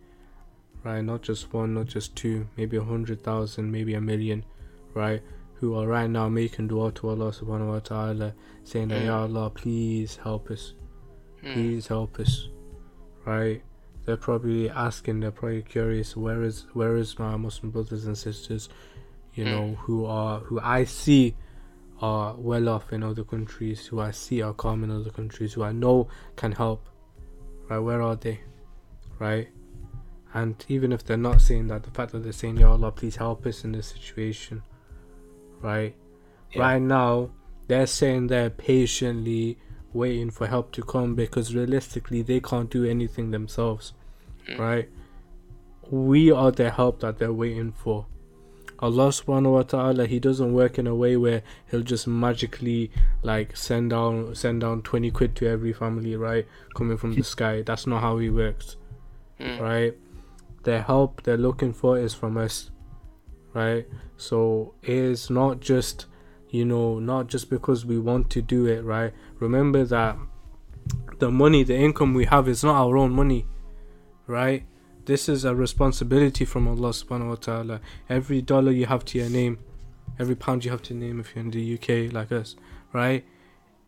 [0.86, 1.02] right?
[1.02, 4.44] Not just one, not just two, maybe a hundred thousand, maybe a million,
[4.94, 5.20] right?
[5.54, 9.06] Who are right now making dua to Allah subhanahu wa ta'ala, saying that, mm.
[9.06, 10.74] Ya Allah, please help us.
[11.42, 11.54] Mm.
[11.54, 12.48] Please help us.
[13.24, 13.62] Right?
[14.04, 18.68] They're probably asking, they're probably curious, where is where is my Muslim brothers and sisters,
[19.34, 19.50] you mm.
[19.50, 21.34] know, who are who I see
[22.00, 25.64] are well off in other countries, who I see are calm in other countries, who
[25.64, 26.06] I know
[26.36, 26.86] can help.
[27.68, 28.38] Right, where are they?
[29.18, 29.48] Right?
[30.36, 33.16] And even if they're not saying that, the fact that they're saying, Ya Allah, please
[33.16, 34.62] help us in this situation,
[35.62, 35.96] right?
[36.52, 36.60] Yeah.
[36.60, 37.30] Right now,
[37.68, 39.56] they're saying they're patiently
[39.94, 43.94] waiting for help to come because realistically, they can't do anything themselves,
[44.46, 44.58] mm.
[44.58, 44.90] right?
[45.90, 48.04] We are the help that they're waiting for.
[48.78, 52.90] Allah subhanahu wa ta'ala he doesn't work in a way where he'll just magically
[53.22, 57.62] like send down send down 20 quid to every family right coming from the sky
[57.62, 58.76] that's not how he works
[59.40, 59.58] mm.
[59.58, 59.96] right
[60.66, 62.70] the help they're looking for is from us
[63.54, 63.86] right?
[64.18, 66.06] So it's not just
[66.50, 69.12] you know not just because we want to do it right?
[69.38, 70.18] Remember that
[71.18, 73.46] the money the income we have is not our own money
[74.26, 74.66] right?
[75.04, 77.80] This is a responsibility from Allah subhanahu wa ta'ala.
[78.08, 79.58] Every dollar you have to your name
[80.18, 82.56] every pound you have to name if you're in the UK like us
[82.92, 83.24] right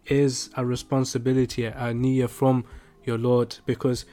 [0.07, 2.65] is a responsibility a niyyah from
[3.09, 3.57] your Lord.
[3.67, 4.05] Because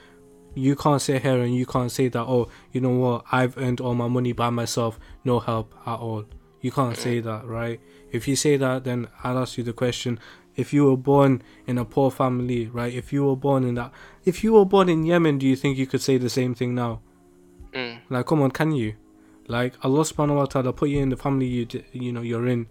[0.56, 3.82] you can't sit here and you can't say that oh you know what i've earned
[3.82, 6.26] all my money by myself no help at all.
[6.62, 7.80] You can't say that right?
[8.12, 10.20] If you say that then i'll ask you the question
[10.56, 13.92] if you were born in a poor family right if you were born in that
[14.24, 16.74] if you were born in yemen do you think you could say the same thing
[16.74, 17.02] now?
[17.74, 18.00] Mm.
[18.10, 18.96] like come on can you?
[19.48, 22.68] Like Allah subhanahu wa ta'ala put you in the family you you know you're in,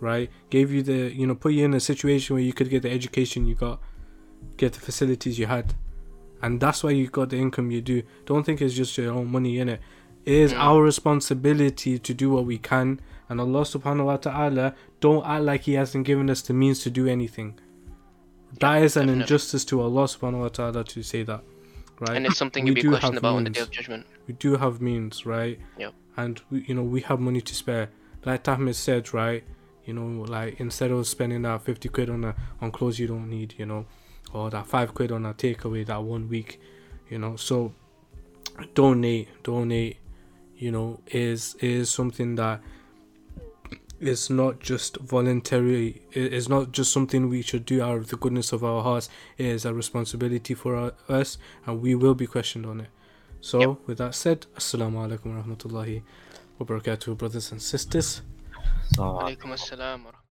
[0.00, 0.30] right?
[0.50, 2.90] Gave you the you know put you in a situation where you could get the
[2.90, 3.80] education you got,
[4.56, 5.74] get the facilities you had,
[6.42, 8.02] and that's why you got the income you do.
[8.26, 9.80] Don't think it's just your own money in it.
[10.24, 15.24] It is our responsibility to do what we can, and Allah subhanahu wa ta'ala don't
[15.26, 17.58] act like He hasn't given us the means to do anything.
[18.60, 19.22] That is an definitely.
[19.22, 21.42] injustice to Allah subhanahu wa ta'ala to say that,
[22.00, 22.16] right?
[22.16, 24.06] And it's something you'll be questioned about on the day of judgment.
[24.26, 25.58] we do have means, right?
[25.78, 25.94] Yep.
[26.16, 27.90] And we, you know we have money to spare.
[28.24, 29.44] Like Tahmid said, right?
[29.84, 33.30] You know, like instead of spending that fifty quid on a on clothes you don't
[33.30, 33.86] need, you know,
[34.32, 36.60] or that five quid on a takeaway that one week,
[37.08, 37.36] you know.
[37.36, 37.72] So
[38.74, 39.98] donate, donate,
[40.56, 42.60] you know, is is something that
[44.00, 46.02] is not just voluntary.
[46.12, 49.08] It is not just something we should do out of the goodness of our hearts.
[49.36, 52.88] It is a responsibility for our, us, and we will be questioned on it.
[53.40, 53.78] So, Yep.
[53.86, 56.02] with that said, Assalamu alaikum wa rahmatullahi
[56.58, 58.22] wa barakatuh, brothers and sisters.
[58.94, 60.18] So, Alaikum assalam wa rahmatullah.